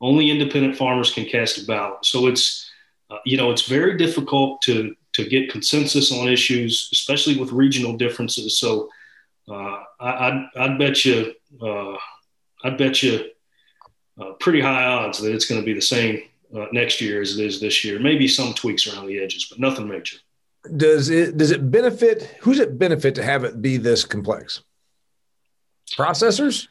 Only 0.00 0.30
independent 0.30 0.76
farmers 0.76 1.12
can 1.12 1.26
cast 1.26 1.58
a 1.58 1.64
ballot. 1.64 2.04
So 2.04 2.26
it's 2.26 2.70
uh, 3.10 3.18
you 3.24 3.36
know 3.36 3.50
it's 3.50 3.62
very 3.62 3.96
difficult 3.96 4.62
to 4.62 4.94
to 5.14 5.28
get 5.28 5.50
consensus 5.50 6.12
on 6.12 6.28
issues, 6.28 6.88
especially 6.92 7.38
with 7.38 7.52
regional 7.52 7.96
differences. 7.96 8.58
So 8.58 8.88
uh, 9.50 9.78
I, 10.00 10.30
would 10.30 10.62
I'd 10.62 10.78
bet 10.78 11.04
you, 11.04 11.34
uh, 11.60 11.96
I'd 12.64 12.78
bet 12.78 13.02
you 13.02 13.26
uh, 14.20 14.32
pretty 14.40 14.60
high 14.60 14.84
odds 14.84 15.20
that 15.20 15.34
it's 15.34 15.44
going 15.44 15.60
to 15.60 15.64
be 15.64 15.74
the 15.74 15.80
same 15.80 16.22
uh, 16.56 16.66
next 16.72 17.00
year 17.00 17.20
as 17.20 17.38
it 17.38 17.44
is 17.44 17.60
this 17.60 17.84
year. 17.84 17.98
Maybe 17.98 18.28
some 18.28 18.52
tweaks 18.54 18.86
around 18.86 19.06
the 19.06 19.18
edges, 19.18 19.46
but 19.48 19.58
nothing 19.58 19.88
major. 19.88 20.18
Does 20.76 21.10
it 21.10 21.36
does 21.36 21.50
it 21.50 21.70
benefit? 21.70 22.36
Who's 22.40 22.60
it 22.60 22.78
benefit 22.78 23.16
to 23.16 23.22
have 23.22 23.42
it 23.42 23.60
be 23.60 23.78
this 23.78 24.04
complex? 24.04 24.62
Processors, 25.96 26.68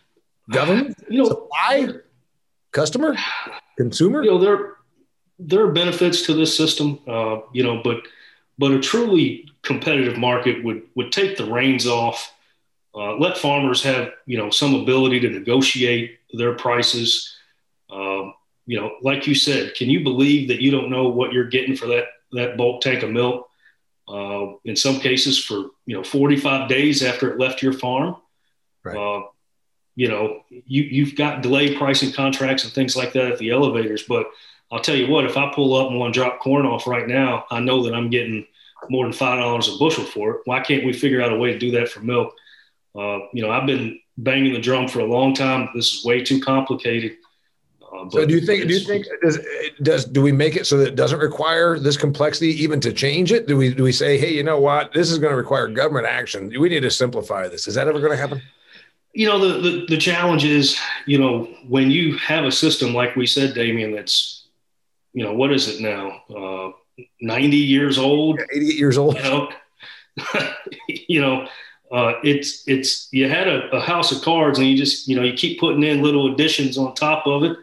government, 0.49 0.97
you 1.09 1.17
know, 1.17 1.27
supply, 1.27 1.89
customer, 2.71 3.17
consumer. 3.77 4.23
You 4.23 4.31
know, 4.31 4.37
there 4.37 4.73
there 5.39 5.65
are 5.65 5.71
benefits 5.73 6.21
to 6.27 6.33
this 6.33 6.55
system. 6.55 6.99
Uh, 7.05 7.39
you 7.51 7.63
know, 7.63 7.81
but 7.83 7.97
but 8.57 8.71
a 8.71 8.79
truly 8.79 9.49
competitive 9.63 10.17
market 10.17 10.63
would 10.63 10.83
would 10.95 11.11
take 11.11 11.37
the 11.37 11.45
reins 11.45 11.87
off 11.87 12.33
uh, 12.93 13.15
let 13.15 13.37
farmers 13.37 13.83
have 13.83 14.11
you 14.25 14.37
know 14.37 14.49
some 14.49 14.75
ability 14.75 15.19
to 15.21 15.29
negotiate 15.29 16.19
their 16.33 16.55
prices. 16.55 17.35
Um, 17.89 18.33
you 18.65 18.79
know, 18.79 18.91
like 19.01 19.27
you 19.27 19.35
said, 19.35 19.75
can 19.75 19.89
you 19.89 20.03
believe 20.03 20.49
that 20.49 20.61
you 20.61 20.71
don't 20.71 20.89
know 20.89 21.07
what 21.07 21.31
you're 21.31 21.47
getting 21.47 21.75
for 21.75 21.87
that 21.87 22.05
that 22.33 22.57
bulk 22.57 22.81
tank 22.81 23.03
of 23.03 23.09
milk? 23.09 23.47
Uh, 24.07 24.53
in 24.65 24.75
some 24.75 24.99
cases, 24.99 25.41
for 25.41 25.67
you 25.85 25.95
know 25.95 26.03
45 26.03 26.67
days 26.67 27.01
after 27.01 27.31
it 27.31 27.39
left 27.39 27.61
your 27.61 27.73
farm. 27.73 28.17
Right. 28.83 28.97
Uh, 28.97 29.27
you 29.95 30.09
know, 30.09 30.41
you 30.49 30.83
you've 30.83 31.15
got 31.15 31.41
delay 31.41 31.77
pricing 31.77 32.11
contracts 32.11 32.65
and 32.65 32.73
things 32.73 32.95
like 32.95 33.13
that 33.13 33.31
at 33.31 33.37
the 33.37 33.51
elevators. 33.51 34.03
But 34.03 34.27
I'll 34.71 34.79
tell 34.79 34.95
you 34.95 35.07
what, 35.07 35.25
if 35.25 35.35
I 35.35 35.51
pull 35.53 35.73
up 35.73 35.89
and 35.89 35.99
want 35.99 36.13
to 36.13 36.19
drop 36.19 36.39
corn 36.39 36.65
off 36.65 36.87
right 36.87 37.07
now, 37.07 37.45
I 37.51 37.59
know 37.59 37.83
that 37.83 37.93
I'm 37.93 38.09
getting 38.09 38.45
more 38.89 39.05
than 39.05 39.13
five 39.13 39.39
dollars 39.39 39.67
a 39.67 39.77
bushel 39.77 40.05
for 40.05 40.31
it. 40.31 40.41
Why 40.45 40.59
can't 40.61 40.85
we 40.85 40.93
figure 40.93 41.21
out 41.21 41.33
a 41.33 41.37
way 41.37 41.51
to 41.51 41.59
do 41.59 41.71
that 41.71 41.89
for 41.89 41.99
milk? 41.99 42.33
Uh, 42.95 43.19
you 43.33 43.41
know, 43.41 43.51
I've 43.51 43.67
been 43.67 43.99
banging 44.17 44.53
the 44.53 44.59
drum 44.59 44.87
for 44.87 44.99
a 44.99 45.05
long 45.05 45.33
time. 45.33 45.69
This 45.75 45.93
is 45.93 46.05
way 46.05 46.23
too 46.23 46.39
complicated. 46.39 47.17
Uh, 47.81 48.09
so 48.09 48.25
do 48.25 48.33
you 48.33 48.41
think? 48.41 48.67
Do 48.67 48.73
you 48.73 48.79
think 48.79 49.05
does 49.21 49.39
does 49.81 50.05
do 50.05 50.21
we 50.21 50.31
make 50.31 50.55
it 50.55 50.65
so 50.65 50.77
that 50.77 50.87
it 50.87 50.95
doesn't 50.95 51.19
require 51.19 51.77
this 51.77 51.97
complexity 51.97 52.49
even 52.63 52.79
to 52.79 52.93
change 52.93 53.31
it? 53.31 53.47
Do 53.47 53.57
we 53.57 53.73
do 53.73 53.83
we 53.83 53.91
say, 53.91 54.17
hey, 54.17 54.33
you 54.33 54.43
know 54.43 54.59
what, 54.59 54.93
this 54.93 55.11
is 55.11 55.19
going 55.19 55.31
to 55.31 55.37
require 55.37 55.67
government 55.67 56.07
action. 56.07 56.47
We 56.59 56.69
need 56.69 56.79
to 56.81 56.91
simplify 56.91 57.47
this. 57.49 57.67
Is 57.67 57.75
that 57.75 57.87
ever 57.87 57.99
going 57.99 58.11
to 58.11 58.17
happen? 58.17 58.41
You 59.13 59.27
know, 59.27 59.39
the, 59.39 59.59
the 59.59 59.85
the 59.87 59.97
challenge 59.97 60.45
is, 60.45 60.79
you 61.05 61.17
know, 61.17 61.49
when 61.67 61.91
you 61.91 62.17
have 62.17 62.45
a 62.45 62.51
system 62.51 62.93
like 62.93 63.17
we 63.17 63.27
said, 63.27 63.53
Damian, 63.53 63.91
that's, 63.91 64.40
you 65.13 65.23
know, 65.23 65.33
what 65.33 65.51
is 65.51 65.67
it 65.67 65.81
now? 65.81 66.21
Uh, 66.29 66.71
90 67.21 67.57
years 67.57 67.97
old, 67.97 68.39
yeah, 68.39 68.45
88 68.53 68.75
years 68.75 68.97
old. 68.97 69.15
You 69.15 69.23
know, 69.23 69.49
you 70.87 71.21
know 71.21 71.47
uh, 71.91 72.13
it's 72.23 72.63
it's 72.67 73.09
you 73.11 73.27
had 73.27 73.47
a, 73.47 73.69
a, 73.71 73.81
house 73.81 74.11
of 74.11 74.21
cards 74.21 74.59
and 74.59 74.67
you 74.67 74.77
just 74.77 75.07
you 75.07 75.15
know 75.15 75.23
you 75.23 75.33
keep 75.33 75.59
putting 75.59 75.83
in 75.83 76.01
little 76.01 76.33
additions 76.33 76.77
on 76.77 76.93
top 76.95 77.27
of 77.27 77.43
it. 77.43 77.57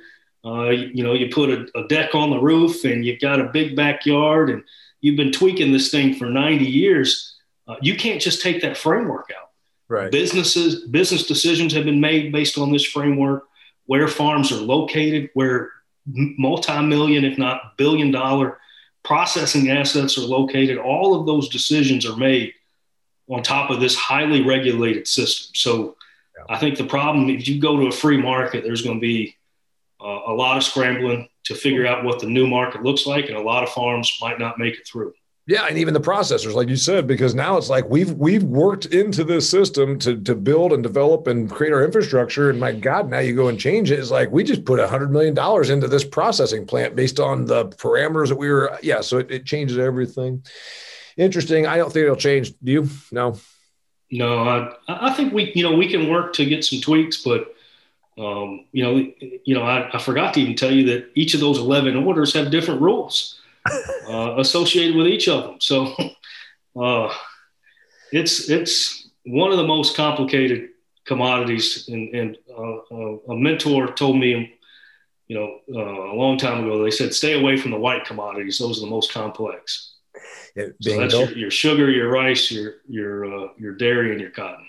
Uh, 0.44 0.68
you, 0.70 0.90
you, 0.94 1.02
know 1.02 1.14
you 1.14 1.30
put 1.30 1.50
a, 1.50 1.66
a, 1.78 1.88
deck 1.88 2.14
on 2.14 2.30
the 2.30 2.38
roof 2.38 2.84
and 2.84 3.04
you've 3.04 3.20
got 3.20 3.40
a 3.40 3.44
big 3.44 3.74
backyard 3.74 4.50
and 4.50 4.62
you've 5.00 5.16
been 5.16 5.32
tweaking 5.32 5.72
this 5.72 5.90
thing 5.90 6.14
for 6.14 6.26
90 6.26 6.64
years. 6.64 7.36
Uh, 7.66 7.76
you 7.80 7.96
can't 7.96 8.20
just 8.20 8.42
take 8.42 8.60
that 8.62 8.76
framework 8.76 9.30
out. 9.36 9.50
Right. 9.88 10.12
Businesses 10.12 10.86
business 10.88 11.26
decisions 11.26 11.72
have 11.72 11.84
been 11.84 12.00
made 12.00 12.30
based 12.30 12.58
on 12.58 12.70
this 12.70 12.84
framework. 12.84 13.44
Where 13.86 14.06
farms 14.06 14.52
are 14.52 14.56
located, 14.56 15.30
where 15.32 15.70
multi-million, 16.14 17.24
if 17.24 17.38
not 17.38 17.76
billion 17.76 18.10
dollar 18.10 18.58
processing 19.04 19.70
assets 19.70 20.18
are 20.18 20.22
located. 20.22 20.78
All 20.78 21.18
of 21.18 21.26
those 21.26 21.48
decisions 21.48 22.04
are 22.06 22.16
made 22.16 22.52
on 23.28 23.42
top 23.42 23.70
of 23.70 23.80
this 23.80 23.94
highly 23.94 24.42
regulated 24.42 25.06
system. 25.06 25.52
So 25.54 25.96
yeah. 26.36 26.54
I 26.54 26.58
think 26.58 26.76
the 26.76 26.84
problem, 26.84 27.28
if 27.30 27.46
you 27.46 27.60
go 27.60 27.78
to 27.78 27.86
a 27.86 27.92
free 27.92 28.20
market, 28.20 28.64
there's 28.64 28.82
going 28.82 28.96
to 28.96 29.00
be 29.00 29.36
uh, 30.00 30.20
a 30.26 30.32
lot 30.32 30.56
of 30.56 30.64
scrambling 30.64 31.28
to 31.44 31.54
figure 31.54 31.86
out 31.86 32.04
what 32.04 32.20
the 32.20 32.26
new 32.26 32.46
market 32.46 32.82
looks 32.82 33.06
like, 33.06 33.28
and 33.28 33.36
a 33.36 33.42
lot 33.42 33.62
of 33.62 33.70
farms 33.70 34.18
might 34.20 34.38
not 34.38 34.58
make 34.58 34.74
it 34.74 34.86
through. 34.86 35.14
Yeah, 35.48 35.64
and 35.66 35.78
even 35.78 35.94
the 35.94 36.00
processors, 36.00 36.52
like 36.52 36.68
you 36.68 36.76
said, 36.76 37.06
because 37.06 37.34
now 37.34 37.56
it's 37.56 37.70
like 37.70 37.88
we've 37.88 38.12
we've 38.12 38.44
worked 38.44 38.84
into 38.86 39.24
this 39.24 39.48
system 39.48 39.98
to 40.00 40.20
to 40.20 40.34
build 40.34 40.74
and 40.74 40.82
develop 40.82 41.26
and 41.26 41.50
create 41.50 41.72
our 41.72 41.82
infrastructure. 41.82 42.50
And 42.50 42.60
my 42.60 42.72
God, 42.72 43.08
now 43.08 43.20
you 43.20 43.34
go 43.34 43.48
and 43.48 43.58
change 43.58 43.90
it. 43.90 43.98
It's 43.98 44.10
like 44.10 44.30
we 44.30 44.44
just 44.44 44.66
put 44.66 44.78
a 44.78 44.86
hundred 44.86 45.10
million 45.10 45.32
dollars 45.32 45.70
into 45.70 45.88
this 45.88 46.04
processing 46.04 46.66
plant 46.66 46.94
based 46.94 47.18
on 47.18 47.46
the 47.46 47.64
parameters 47.66 48.28
that 48.28 48.36
we 48.36 48.50
were. 48.50 48.78
Yeah, 48.82 49.00
so 49.00 49.16
it, 49.16 49.30
it 49.30 49.46
changes 49.46 49.78
everything 49.78 50.44
interesting. 51.18 51.66
I 51.66 51.76
don't 51.76 51.92
think 51.92 52.04
it'll 52.04 52.16
change. 52.16 52.52
Do 52.62 52.72
you? 52.72 52.88
No. 53.12 53.38
No, 54.10 54.38
I, 54.38 54.74
I 54.88 55.12
think 55.12 55.34
we, 55.34 55.52
you 55.54 55.62
know, 55.62 55.76
we 55.76 55.90
can 55.90 56.08
work 56.08 56.32
to 56.34 56.46
get 56.46 56.64
some 56.64 56.80
tweaks, 56.80 57.22
but 57.22 57.54
um, 58.16 58.64
you 58.72 58.82
know, 58.82 58.96
you 59.44 59.54
know, 59.54 59.62
I, 59.62 59.90
I, 59.94 59.98
forgot 59.98 60.34
to 60.34 60.40
even 60.40 60.56
tell 60.56 60.72
you 60.72 60.86
that 60.86 61.10
each 61.14 61.34
of 61.34 61.40
those 61.40 61.58
eleven 61.58 61.94
orders 61.94 62.32
have 62.32 62.50
different 62.50 62.80
rules 62.80 63.38
uh, 64.08 64.34
associated 64.38 64.96
with 64.96 65.06
each 65.06 65.28
of 65.28 65.44
them. 65.44 65.60
So 65.60 65.94
uh, 66.80 67.12
it's 68.12 68.48
it's 68.48 69.08
one 69.24 69.50
of 69.50 69.58
the 69.58 69.66
most 69.66 69.96
complicated 69.96 70.70
commodities. 71.04 71.88
And, 71.88 72.14
and 72.14 72.38
uh, 72.50 72.76
uh 72.90 73.16
a 73.30 73.36
mentor 73.36 73.92
told 73.92 74.18
me, 74.18 74.54
you 75.26 75.36
know, 75.36 75.58
uh, 75.74 76.12
a 76.12 76.16
long 76.16 76.38
time 76.38 76.64
ago, 76.64 76.82
they 76.82 76.90
said, 76.90 77.14
stay 77.14 77.40
away 77.40 77.56
from 77.56 77.70
the 77.70 77.78
white 77.78 78.04
commodities; 78.04 78.58
those 78.58 78.78
are 78.78 78.86
the 78.86 78.90
most 78.90 79.12
complex 79.12 79.94
so 80.80 80.98
that's 80.98 81.14
your, 81.14 81.32
your, 81.32 81.50
sugar, 81.50 81.90
your 81.90 82.10
rice, 82.10 82.50
your 82.50 82.76
your 82.88 83.24
uh, 83.24 83.48
your 83.58 83.74
dairy, 83.74 84.12
and 84.12 84.20
your 84.20 84.30
cotton. 84.30 84.66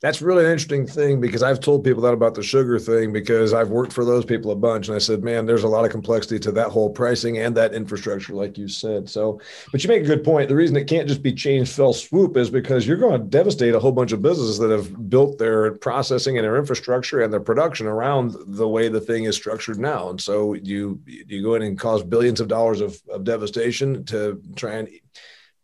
That's 0.00 0.22
really 0.22 0.44
an 0.44 0.52
interesting 0.52 0.86
thing 0.86 1.20
because 1.20 1.42
I've 1.42 1.58
told 1.58 1.82
people 1.82 2.02
that 2.02 2.12
about 2.12 2.34
the 2.36 2.42
sugar 2.42 2.78
thing 2.78 3.12
because 3.12 3.52
I've 3.52 3.70
worked 3.70 3.92
for 3.92 4.04
those 4.04 4.24
people 4.24 4.52
a 4.52 4.56
bunch, 4.56 4.86
and 4.86 4.94
I 4.94 5.00
said, 5.00 5.24
man, 5.24 5.44
there's 5.44 5.64
a 5.64 5.68
lot 5.68 5.84
of 5.84 5.90
complexity 5.90 6.38
to 6.40 6.52
that 6.52 6.68
whole 6.68 6.90
pricing 6.90 7.38
and 7.38 7.56
that 7.56 7.74
infrastructure, 7.74 8.32
like 8.32 8.56
you 8.56 8.68
said. 8.68 9.10
So, 9.10 9.40
but 9.72 9.82
you 9.82 9.88
make 9.88 10.04
a 10.04 10.06
good 10.06 10.22
point. 10.22 10.48
The 10.48 10.54
reason 10.54 10.76
it 10.76 10.86
can't 10.86 11.08
just 11.08 11.20
be 11.20 11.32
changed 11.32 11.72
fell 11.72 11.92
swoop 11.92 12.36
is 12.36 12.48
because 12.48 12.86
you're 12.86 12.96
going 12.96 13.20
to 13.20 13.26
devastate 13.26 13.74
a 13.74 13.80
whole 13.80 13.90
bunch 13.90 14.12
of 14.12 14.22
businesses 14.22 14.58
that 14.58 14.70
have 14.70 15.10
built 15.10 15.36
their 15.38 15.72
processing 15.72 16.38
and 16.38 16.44
their 16.44 16.56
infrastructure 16.56 17.20
and 17.20 17.32
their 17.32 17.40
production 17.40 17.88
around 17.88 18.36
the 18.46 18.68
way 18.68 18.88
the 18.88 19.00
thing 19.00 19.24
is 19.24 19.34
structured 19.34 19.80
now. 19.80 20.10
And 20.10 20.20
so 20.20 20.54
you 20.54 21.00
you 21.06 21.42
go 21.42 21.54
in 21.54 21.62
and 21.62 21.76
cause 21.76 22.04
billions 22.04 22.40
of 22.40 22.46
dollars 22.46 22.80
of, 22.80 23.00
of 23.10 23.24
devastation 23.24 24.04
to 24.04 24.40
try 24.54 24.74
and 24.74 24.88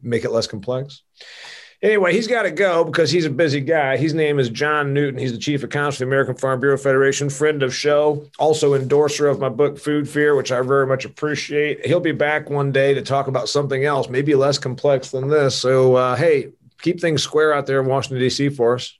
make 0.02 0.24
it 0.24 0.32
less 0.32 0.48
complex. 0.48 1.02
Anyway, 1.84 2.14
he's 2.14 2.26
got 2.26 2.44
to 2.44 2.50
go 2.50 2.82
because 2.82 3.10
he's 3.10 3.26
a 3.26 3.30
busy 3.30 3.60
guy. 3.60 3.98
His 3.98 4.14
name 4.14 4.38
is 4.38 4.48
John 4.48 4.94
Newton. 4.94 5.20
He's 5.20 5.32
the 5.32 5.38
chief 5.38 5.62
accountant 5.62 5.96
for 5.96 5.98
the 5.98 6.06
American 6.06 6.34
Farm 6.34 6.58
Bureau 6.58 6.78
Federation, 6.78 7.28
friend 7.28 7.62
of 7.62 7.74
show, 7.74 8.26
also 8.38 8.72
endorser 8.72 9.28
of 9.28 9.38
my 9.38 9.50
book 9.50 9.78
Food 9.78 10.08
Fear, 10.08 10.34
which 10.34 10.50
I 10.50 10.62
very 10.62 10.86
much 10.86 11.04
appreciate. 11.04 11.84
He'll 11.84 12.00
be 12.00 12.12
back 12.12 12.48
one 12.48 12.72
day 12.72 12.94
to 12.94 13.02
talk 13.02 13.26
about 13.26 13.50
something 13.50 13.84
else, 13.84 14.08
maybe 14.08 14.34
less 14.34 14.56
complex 14.56 15.10
than 15.10 15.28
this. 15.28 15.56
So, 15.56 15.94
uh, 15.94 16.16
hey, 16.16 16.52
keep 16.80 17.02
things 17.02 17.22
square 17.22 17.52
out 17.52 17.66
there 17.66 17.80
in 17.80 17.86
Washington 17.86 18.18
D.C. 18.18 18.48
for 18.48 18.76
us. 18.76 18.98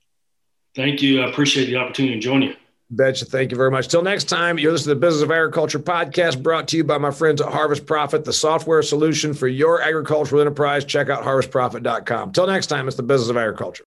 Thank 0.75 1.01
you. 1.01 1.21
I 1.21 1.29
appreciate 1.31 1.65
the 1.65 1.77
opportunity 1.77 2.13
to 2.13 2.21
join 2.21 2.43
you. 2.43 2.55
Betcha. 2.89 3.25
Thank 3.25 3.51
you 3.51 3.57
very 3.57 3.71
much. 3.71 3.87
Till 3.87 4.03
next 4.03 4.25
time, 4.25 4.59
you're 4.59 4.71
listening 4.71 4.95
to 4.95 4.99
the 4.99 5.05
Business 5.07 5.23
of 5.23 5.31
Agriculture 5.31 5.79
podcast 5.79 6.43
brought 6.43 6.67
to 6.69 6.77
you 6.77 6.83
by 6.83 6.97
my 6.97 7.11
friends 7.11 7.41
at 7.41 7.51
Harvest 7.51 7.85
Profit, 7.85 8.25
the 8.25 8.33
software 8.33 8.81
solution 8.81 9.33
for 9.33 9.47
your 9.47 9.81
agricultural 9.81 10.41
enterprise. 10.41 10.85
Check 10.85 11.09
out 11.09 11.23
harvestprofit.com. 11.23 12.33
Till 12.33 12.47
next 12.47 12.67
time, 12.67 12.87
it's 12.87 12.97
the 12.97 13.03
Business 13.03 13.29
of 13.29 13.37
Agriculture. 13.37 13.83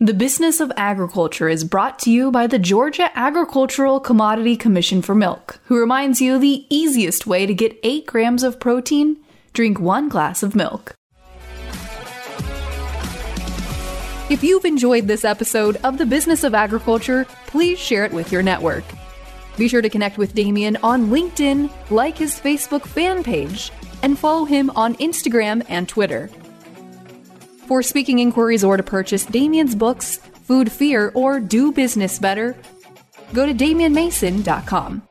The 0.00 0.14
Business 0.14 0.60
of 0.60 0.70
Agriculture 0.76 1.48
is 1.48 1.64
brought 1.64 1.98
to 2.00 2.10
you 2.10 2.30
by 2.30 2.46
the 2.46 2.60
Georgia 2.60 3.10
Agricultural 3.18 3.98
Commodity 3.98 4.56
Commission 4.56 5.02
for 5.02 5.16
Milk, 5.16 5.58
who 5.64 5.76
reminds 5.76 6.20
you 6.20 6.38
the 6.38 6.66
easiest 6.70 7.26
way 7.26 7.46
to 7.46 7.52
get 7.52 7.76
8 7.82 8.06
grams 8.06 8.44
of 8.44 8.60
protein 8.60 9.16
drink 9.52 9.80
one 9.80 10.08
glass 10.08 10.44
of 10.44 10.54
milk. 10.54 10.94
If 14.30 14.44
you've 14.44 14.66
enjoyed 14.66 15.06
this 15.06 15.24
episode 15.24 15.78
of 15.84 15.96
The 15.96 16.04
Business 16.04 16.44
of 16.44 16.54
Agriculture, 16.54 17.26
please 17.46 17.78
share 17.78 18.04
it 18.04 18.12
with 18.12 18.30
your 18.30 18.42
network. 18.42 18.84
Be 19.56 19.68
sure 19.68 19.80
to 19.80 19.88
connect 19.88 20.18
with 20.18 20.34
Damian 20.34 20.76
on 20.82 21.06
LinkedIn, 21.06 21.70
like 21.90 22.18
his 22.18 22.38
Facebook 22.38 22.84
fan 22.84 23.24
page, 23.24 23.72
and 24.02 24.18
follow 24.18 24.44
him 24.44 24.68
on 24.76 24.96
Instagram 24.96 25.64
and 25.70 25.88
Twitter. 25.88 26.28
For 27.66 27.82
speaking 27.82 28.18
inquiries 28.18 28.62
or 28.62 28.76
to 28.76 28.82
purchase 28.82 29.24
Damian's 29.24 29.74
books, 29.74 30.18
Food 30.18 30.70
Fear, 30.70 31.10
or 31.14 31.40
Do 31.40 31.72
Business 31.72 32.18
Better, 32.18 32.54
go 33.32 33.46
to 33.46 33.54
DamianMason.com. 33.54 35.07